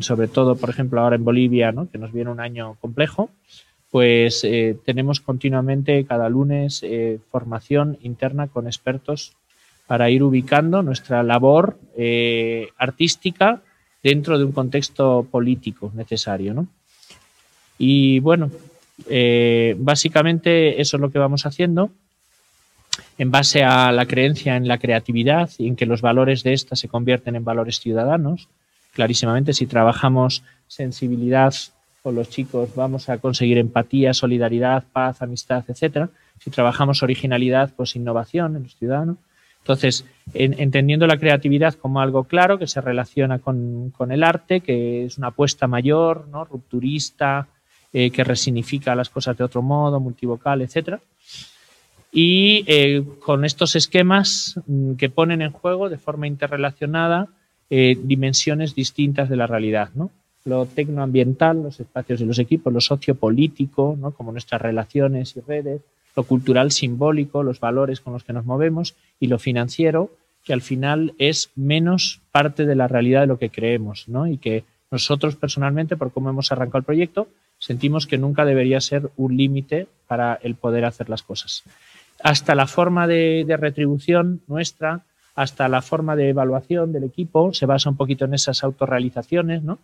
sobre 0.00 0.26
todo, 0.26 0.56
por 0.56 0.70
ejemplo, 0.70 1.00
ahora 1.00 1.16
en 1.16 1.24
Bolivia, 1.24 1.70
¿no? 1.70 1.88
que 1.90 1.98
nos 1.98 2.12
viene 2.12 2.30
un 2.30 2.40
año 2.40 2.76
complejo, 2.80 3.30
pues 3.90 4.44
eh, 4.44 4.76
tenemos 4.84 5.20
continuamente 5.20 6.04
cada 6.04 6.28
lunes 6.28 6.82
eh, 6.82 7.18
formación 7.30 7.98
interna 8.02 8.48
con 8.48 8.66
expertos 8.66 9.32
para 9.86 10.10
ir 10.10 10.22
ubicando 10.22 10.82
nuestra 10.82 11.22
labor 11.22 11.78
eh, 11.96 12.68
artística 12.76 13.62
dentro 14.02 14.38
de 14.38 14.44
un 14.44 14.52
contexto 14.52 15.26
político 15.30 15.90
necesario. 15.94 16.52
¿no? 16.52 16.68
Y 17.78 18.20
bueno, 18.20 18.50
eh, 19.08 19.74
básicamente 19.78 20.80
eso 20.80 20.96
es 20.96 21.00
lo 21.00 21.10
que 21.10 21.18
vamos 21.18 21.46
haciendo 21.46 21.90
en 23.16 23.30
base 23.30 23.64
a 23.64 23.90
la 23.92 24.06
creencia 24.06 24.56
en 24.56 24.68
la 24.68 24.78
creatividad 24.78 25.50
y 25.58 25.68
en 25.68 25.76
que 25.76 25.86
los 25.86 26.02
valores 26.02 26.42
de 26.42 26.52
esta 26.52 26.76
se 26.76 26.88
convierten 26.88 27.36
en 27.36 27.44
valores 27.44 27.80
ciudadanos. 27.80 28.48
Clarísimamente, 28.92 29.54
si 29.54 29.66
trabajamos 29.66 30.42
sensibilidad 30.66 31.54
con 32.02 32.14
los 32.14 32.28
chicos, 32.28 32.74
vamos 32.74 33.08
a 33.08 33.18
conseguir 33.18 33.58
empatía, 33.58 34.14
solidaridad, 34.14 34.84
paz, 34.92 35.22
amistad, 35.22 35.64
etcétera. 35.68 36.10
Si 36.38 36.50
trabajamos 36.50 37.02
originalidad, 37.02 37.72
pues 37.76 37.96
innovación 37.96 38.56
en 38.56 38.62
los 38.64 38.76
ciudadanos. 38.76 39.16
Entonces, 39.60 40.06
entendiendo 40.32 41.06
la 41.06 41.18
creatividad 41.18 41.74
como 41.74 42.00
algo 42.00 42.24
claro 42.24 42.58
que 42.58 42.66
se 42.66 42.80
relaciona 42.80 43.38
con, 43.38 43.92
el 44.08 44.24
arte, 44.24 44.60
que 44.60 45.04
es 45.04 45.18
una 45.18 45.26
apuesta 45.28 45.66
mayor, 45.66 46.26
¿no? 46.28 46.44
rupturista, 46.44 47.48
eh, 47.92 48.10
que 48.10 48.24
resignifica 48.24 48.94
las 48.94 49.10
cosas 49.10 49.36
de 49.36 49.44
otro 49.44 49.60
modo, 49.60 50.00
multivocal, 50.00 50.62
etc. 50.62 51.00
Y 52.10 52.64
eh, 52.66 53.04
con 53.20 53.44
estos 53.44 53.76
esquemas 53.76 54.58
mm, 54.66 54.94
que 54.94 55.10
ponen 55.10 55.42
en 55.42 55.52
juego 55.52 55.90
de 55.90 55.98
forma 55.98 56.26
interrelacionada 56.26 57.28
eh, 57.68 57.98
dimensiones 58.02 58.74
distintas 58.74 59.28
de 59.28 59.36
la 59.36 59.46
realidad, 59.46 59.90
¿no? 59.94 60.10
Lo 60.48 60.64
tecnoambiental, 60.64 61.62
los 61.62 61.78
espacios 61.78 62.20
de 62.20 62.26
los 62.26 62.38
equipos, 62.38 62.72
lo 62.72 62.80
sociopolítico, 62.80 63.98
¿no? 64.00 64.12
como 64.12 64.32
nuestras 64.32 64.62
relaciones 64.62 65.36
y 65.36 65.40
redes, 65.40 65.82
lo 66.16 66.22
cultural 66.24 66.72
simbólico, 66.72 67.42
los 67.42 67.60
valores 67.60 68.00
con 68.00 68.14
los 68.14 68.24
que 68.24 68.32
nos 68.32 68.46
movemos 68.46 68.94
y 69.20 69.26
lo 69.26 69.38
financiero, 69.38 70.10
que 70.44 70.54
al 70.54 70.62
final 70.62 71.12
es 71.18 71.50
menos 71.54 72.22
parte 72.32 72.64
de 72.64 72.74
la 72.74 72.88
realidad 72.88 73.20
de 73.20 73.26
lo 73.26 73.38
que 73.38 73.50
creemos, 73.50 74.08
¿no? 74.08 74.26
Y 74.26 74.38
que 74.38 74.64
nosotros 74.90 75.36
personalmente, 75.36 75.98
por 75.98 76.12
cómo 76.12 76.30
hemos 76.30 76.50
arrancado 76.50 76.78
el 76.78 76.84
proyecto, 76.84 77.28
sentimos 77.58 78.06
que 78.06 78.16
nunca 78.16 78.46
debería 78.46 78.80
ser 78.80 79.10
un 79.18 79.36
límite 79.36 79.86
para 80.06 80.38
el 80.42 80.54
poder 80.54 80.86
hacer 80.86 81.10
las 81.10 81.22
cosas. 81.22 81.62
Hasta 82.22 82.54
la 82.54 82.66
forma 82.66 83.06
de, 83.06 83.44
de 83.46 83.56
retribución 83.58 84.40
nuestra, 84.48 85.02
hasta 85.34 85.68
la 85.68 85.82
forma 85.82 86.16
de 86.16 86.30
evaluación 86.30 86.90
del 86.90 87.04
equipo, 87.04 87.52
se 87.52 87.66
basa 87.66 87.90
un 87.90 87.96
poquito 87.96 88.24
en 88.24 88.32
esas 88.32 88.64
autorrealizaciones, 88.64 89.62
¿no? 89.62 89.78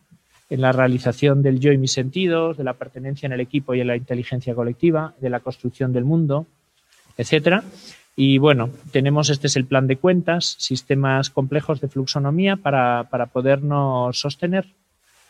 En 0.51 0.61
la 0.61 0.73
realización 0.73 1.43
del 1.43 1.61
yo 1.61 1.73
y 1.73 1.79
mis 1.79 1.93
sentidos, 1.93 2.57
de 2.57 2.65
la 2.65 2.75
pertenencia 2.75 3.27
en 3.27 3.33
el 3.33 3.41
equipo 3.41 3.75
y 3.75 3.81
en 3.81 3.87
la 3.87 3.97
inteligencia 3.97 4.55
colectiva, 4.55 5.15
de 5.21 5.31
la 5.31 5.41
construcción 5.41 5.93
del 5.93 6.05
mundo, 6.05 6.47
etcétera. 7.17 7.65
Y 8.17 8.39
bueno, 8.39 8.71
tenemos 8.93 9.31
este 9.31 9.49
es 9.49 9.57
el 9.57 9.65
plan 9.65 9.87
de 9.87 9.97
cuentas, 9.97 10.57
sistemas 10.59 11.31
complejos 11.31 11.81
de 11.81 11.89
fluxonomía 11.89 12.57
para, 12.57 13.09
para 13.11 13.27
podernos 13.27 14.19
sostener. 14.19 14.67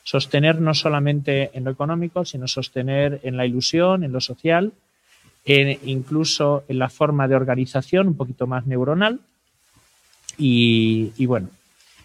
Sostener 0.02 0.60
no 0.60 0.74
solamente 0.74 1.50
en 1.54 1.64
lo 1.64 1.70
económico, 1.70 2.26
sino 2.26 2.46
sostener 2.46 3.20
en 3.22 3.38
la 3.38 3.46
ilusión, 3.46 4.04
en 4.04 4.12
lo 4.12 4.20
social, 4.20 4.72
en, 5.46 5.78
incluso 5.88 6.64
en 6.68 6.78
la 6.78 6.90
forma 6.90 7.26
de 7.26 7.36
organización 7.36 8.08
un 8.08 8.16
poquito 8.16 8.46
más 8.46 8.66
neuronal. 8.66 9.20
Y, 10.36 11.24
bueno, 11.24 11.48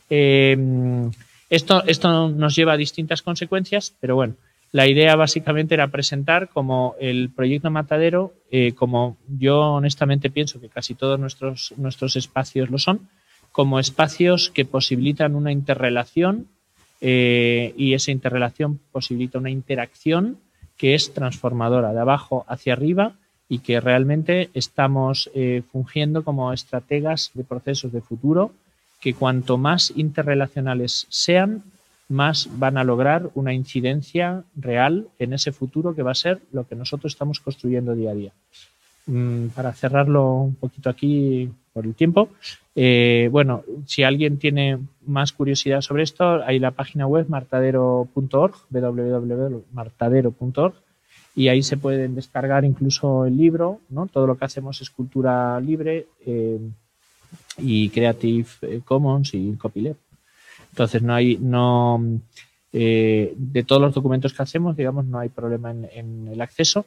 eh, 0.10 0.56
esto, 1.50 1.84
esto 1.86 2.30
nos 2.30 2.56
lleva 2.56 2.74
a 2.74 2.78
distintas 2.78 3.22
consecuencias, 3.22 3.96
pero 4.00 4.16
bueno, 4.16 4.36
la 4.72 4.88
idea 4.88 5.16
básicamente 5.16 5.74
era 5.74 5.88
presentar 5.88 6.50
como 6.50 6.96
el 7.00 7.32
proyecto 7.32 7.72
Matadero, 7.72 8.34
eh, 8.52 8.74
como 8.74 9.18
yo 9.28 9.60
honestamente 9.60 10.30
pienso 10.30 10.62
que 10.62 10.70
casi 10.70 10.94
todos 10.94 11.20
nuestros, 11.20 11.74
nuestros 11.78 12.16
espacios 12.16 12.70
lo 12.70 12.78
son, 12.78 13.10
como 13.52 13.80
espacios 13.80 14.52
que 14.52 14.66
posibilitan 14.66 15.36
una 15.36 15.52
interrelación 15.52 16.48
eh, 17.02 17.74
y 17.78 17.94
esa 17.94 18.12
interrelación 18.12 18.80
posibilita 18.92 19.40
una 19.40 19.50
interacción 19.50 20.38
que 20.78 20.94
es 20.94 21.14
transformadora 21.14 21.92
de 21.92 22.00
abajo 22.00 22.46
hacia 22.48 22.74
arriba 22.74 23.14
y 23.48 23.60
que 23.60 23.80
realmente 23.80 24.52
estamos 24.54 25.32
eh, 25.34 25.64
fungiendo 25.72 26.24
como 26.24 26.54
estrategas 26.54 27.32
de 27.34 27.44
procesos 27.44 27.92
de 27.92 28.02
futuro 28.02 28.52
que 29.00 29.14
cuanto 29.14 29.58
más 29.58 29.94
interrelacionales 29.96 31.08
sean, 31.10 31.64
más 32.10 32.50
van 32.58 32.78
a 32.78 32.84
lograr 32.84 33.30
una 33.36 33.54
incidencia 33.54 34.44
real 34.56 35.08
en 35.20 35.34
ese 35.34 35.52
futuro 35.52 35.94
que 35.96 36.04
va 36.04 36.12
a 36.12 36.16
ser 36.16 36.42
lo 36.52 36.68
que 36.68 36.76
nosotros 36.76 37.14
estamos 37.14 37.40
construyendo 37.40 37.96
día 37.96 38.12
a 38.12 38.16
día. 38.16 38.34
Mm, 39.06 39.48
para 39.50 39.74
cerrarlo 39.74 40.34
un 40.36 40.56
poquito 40.56 40.90
aquí 40.90 41.50
por 41.72 41.86
el 41.86 41.94
tiempo, 41.96 42.30
eh, 42.76 43.30
bueno, 43.32 43.64
si 43.86 44.04
alguien 44.04 44.38
tiene 44.38 44.80
más 45.06 45.32
curiosidad 45.34 45.82
sobre 45.82 46.04
esto, 46.04 46.44
hay 46.44 46.60
la 46.60 46.72
página 46.72 47.08
web 47.08 47.28
martadero.org, 47.30 48.56
www.martadero.org, 48.70 50.74
y 51.36 51.48
ahí 51.48 51.64
se 51.64 51.78
pueden 51.78 52.16
descargar 52.16 52.66
incluso 52.66 53.26
el 53.26 53.38
libro, 53.38 53.80
¿no? 53.90 54.08
Todo 54.08 54.28
lo 54.28 54.38
que 54.38 54.44
hacemos 54.46 54.82
es 54.82 54.90
cultura 54.90 55.60
libre. 55.60 56.08
Eh, 56.26 56.60
y 57.62 57.89
Creative 57.89 58.48
eh, 58.62 58.82
Commons 58.84 59.34
y 59.34 59.54
Copyleft. 59.54 60.00
Entonces 60.72 61.02
no 61.02 61.13
hay, 61.13 61.38
no, 61.38 62.02
eh, 62.72 63.34
de 63.36 63.63
todos 63.63 63.82
los 63.82 63.93
documentos 63.93 64.34
que 64.34 64.43
hacemos, 64.43 64.78
digamos, 64.78 65.06
no 65.06 65.19
hay 65.19 65.30
problema 65.30 65.72
en, 65.72 66.28
el 66.32 66.41
acceso. 66.41 66.86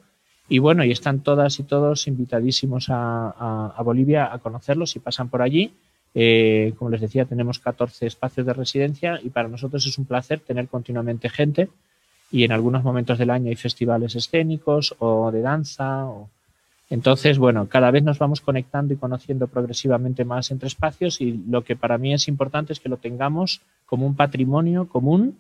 Y 0.49 0.59
bueno, 0.59 0.85
y 0.85 0.91
están 0.91 1.21
todas 1.21 1.59
y 1.59 1.63
todos 1.63 2.07
invitadísimos 2.07 2.87
a, 2.89 3.75
Bolivia 3.85 4.33
a 4.33 4.39
conocerlos 4.39 4.91
si 4.91 4.99
pasan 4.99 5.29
por 5.29 5.43
allí. 5.43 5.73
Eh, 6.15 6.75
como 6.79 6.91
les 6.91 7.01
decía, 7.01 7.25
tenemos 7.25 7.59
14 7.59 8.07
espacios 8.07 8.47
de 8.47 8.53
residencia 8.53 9.19
y 9.23 9.31
para 9.31 9.49
nosotros 9.49 9.87
es 9.87 9.97
un 9.97 10.05
placer 10.05 10.41
tener 10.41 10.69
continuamente 10.69 11.31
gente 11.31 11.71
y 12.31 12.45
en 12.45 12.53
algunos 12.53 12.83
momentos 12.85 13.19
del 13.19 13.31
año 13.31 13.49
hay 13.49 13.57
festivales 13.57 14.15
escénicos 14.15 14.95
o 14.99 15.31
de 15.31 15.41
danza 15.41 16.07
o, 16.07 16.29
entonces, 16.93 17.39
bueno, 17.39 17.71
cada 17.71 17.91
vez 17.91 18.03
nos 18.03 18.19
vamos 18.19 18.43
conectando 18.43 18.93
y 18.93 18.99
conociendo 18.99 19.47
progresivamente 19.47 20.27
más 20.27 20.51
entre 20.51 20.67
espacios 20.67 21.23
y 21.23 21.43
lo 21.49 21.65
que 21.65 21.75
para 21.75 21.97
mí 21.97 22.13
es 22.13 22.29
importante 22.29 22.75
es 22.75 22.81
que 22.81 22.91
lo 22.91 22.99
tengamos 22.99 23.63
como 23.87 24.07
un 24.07 24.15
patrimonio 24.15 24.87
común 24.87 25.39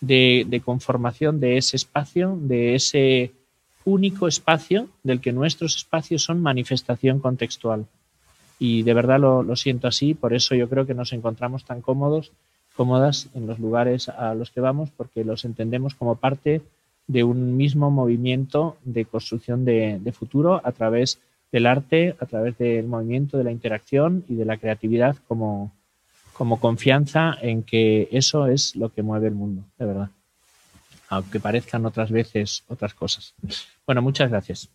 de, 0.00 0.62
conformación 0.64 1.40
de 1.40 1.58
ese 1.58 1.76
espacio, 1.76 2.38
de 2.40 2.74
ese 2.74 3.32
único 3.84 4.28
espacio 4.28 4.88
del 5.02 5.20
que 5.20 5.34
nuestros 5.34 5.76
espacios 5.76 6.22
son 6.24 6.40
manifestación 6.40 7.20
contextual. 7.20 7.84
Y 8.58 8.82
de 8.82 8.94
verdad 8.94 9.20
lo, 9.20 9.42
lo, 9.42 9.56
siento 9.56 9.86
así, 9.86 10.14
por 10.14 10.32
eso 10.32 10.54
yo 10.54 10.70
creo 10.70 10.86
que 10.86 10.94
nos 10.94 11.12
encontramos 11.12 11.66
tan 11.66 11.82
cómodos, 11.82 12.32
cómodas 12.76 13.28
en 13.34 13.46
los 13.46 13.58
lugares 13.58 14.08
a 14.08 14.34
los 14.34 14.50
que 14.50 14.62
vamos, 14.62 14.88
porque 14.96 15.22
los 15.22 15.44
entendemos 15.44 15.94
como 15.94 16.16
parte 16.16 16.62
de 17.06 17.24
un 17.24 17.56
mismo 17.56 17.90
movimiento 17.90 18.76
de 18.84 19.04
construcción 19.04 19.64
de, 19.64 20.12
futuro 20.16 20.60
a 20.64 20.72
través 20.72 21.20
del 21.52 21.66
arte, 21.66 22.16
a 22.20 22.26
través 22.26 22.56
del 22.58 22.86
movimiento, 22.86 23.38
de 23.38 23.44
la 23.44 23.52
interacción 23.52 24.24
y 24.28 24.34
de 24.34 24.44
la 24.44 24.56
creatividad 24.56 25.16
como, 25.28 25.72
como 26.32 26.58
confianza 26.60 27.36
en 27.40 27.62
que 27.62 28.08
eso 28.10 28.46
es 28.46 28.74
lo 28.76 28.92
que 28.92 29.02
mueve 29.02 29.28
el 29.28 29.34
mundo, 29.34 29.64
de 29.78 29.86
verdad. 29.86 30.10
Aunque 31.08 31.38
parezcan 31.38 31.86
otras 31.86 32.10
veces 32.10 32.64
otras 32.68 32.94
cosas. 32.94 33.34
Bueno, 33.86 34.02
muchas 34.02 34.30
gracias. 34.30 34.70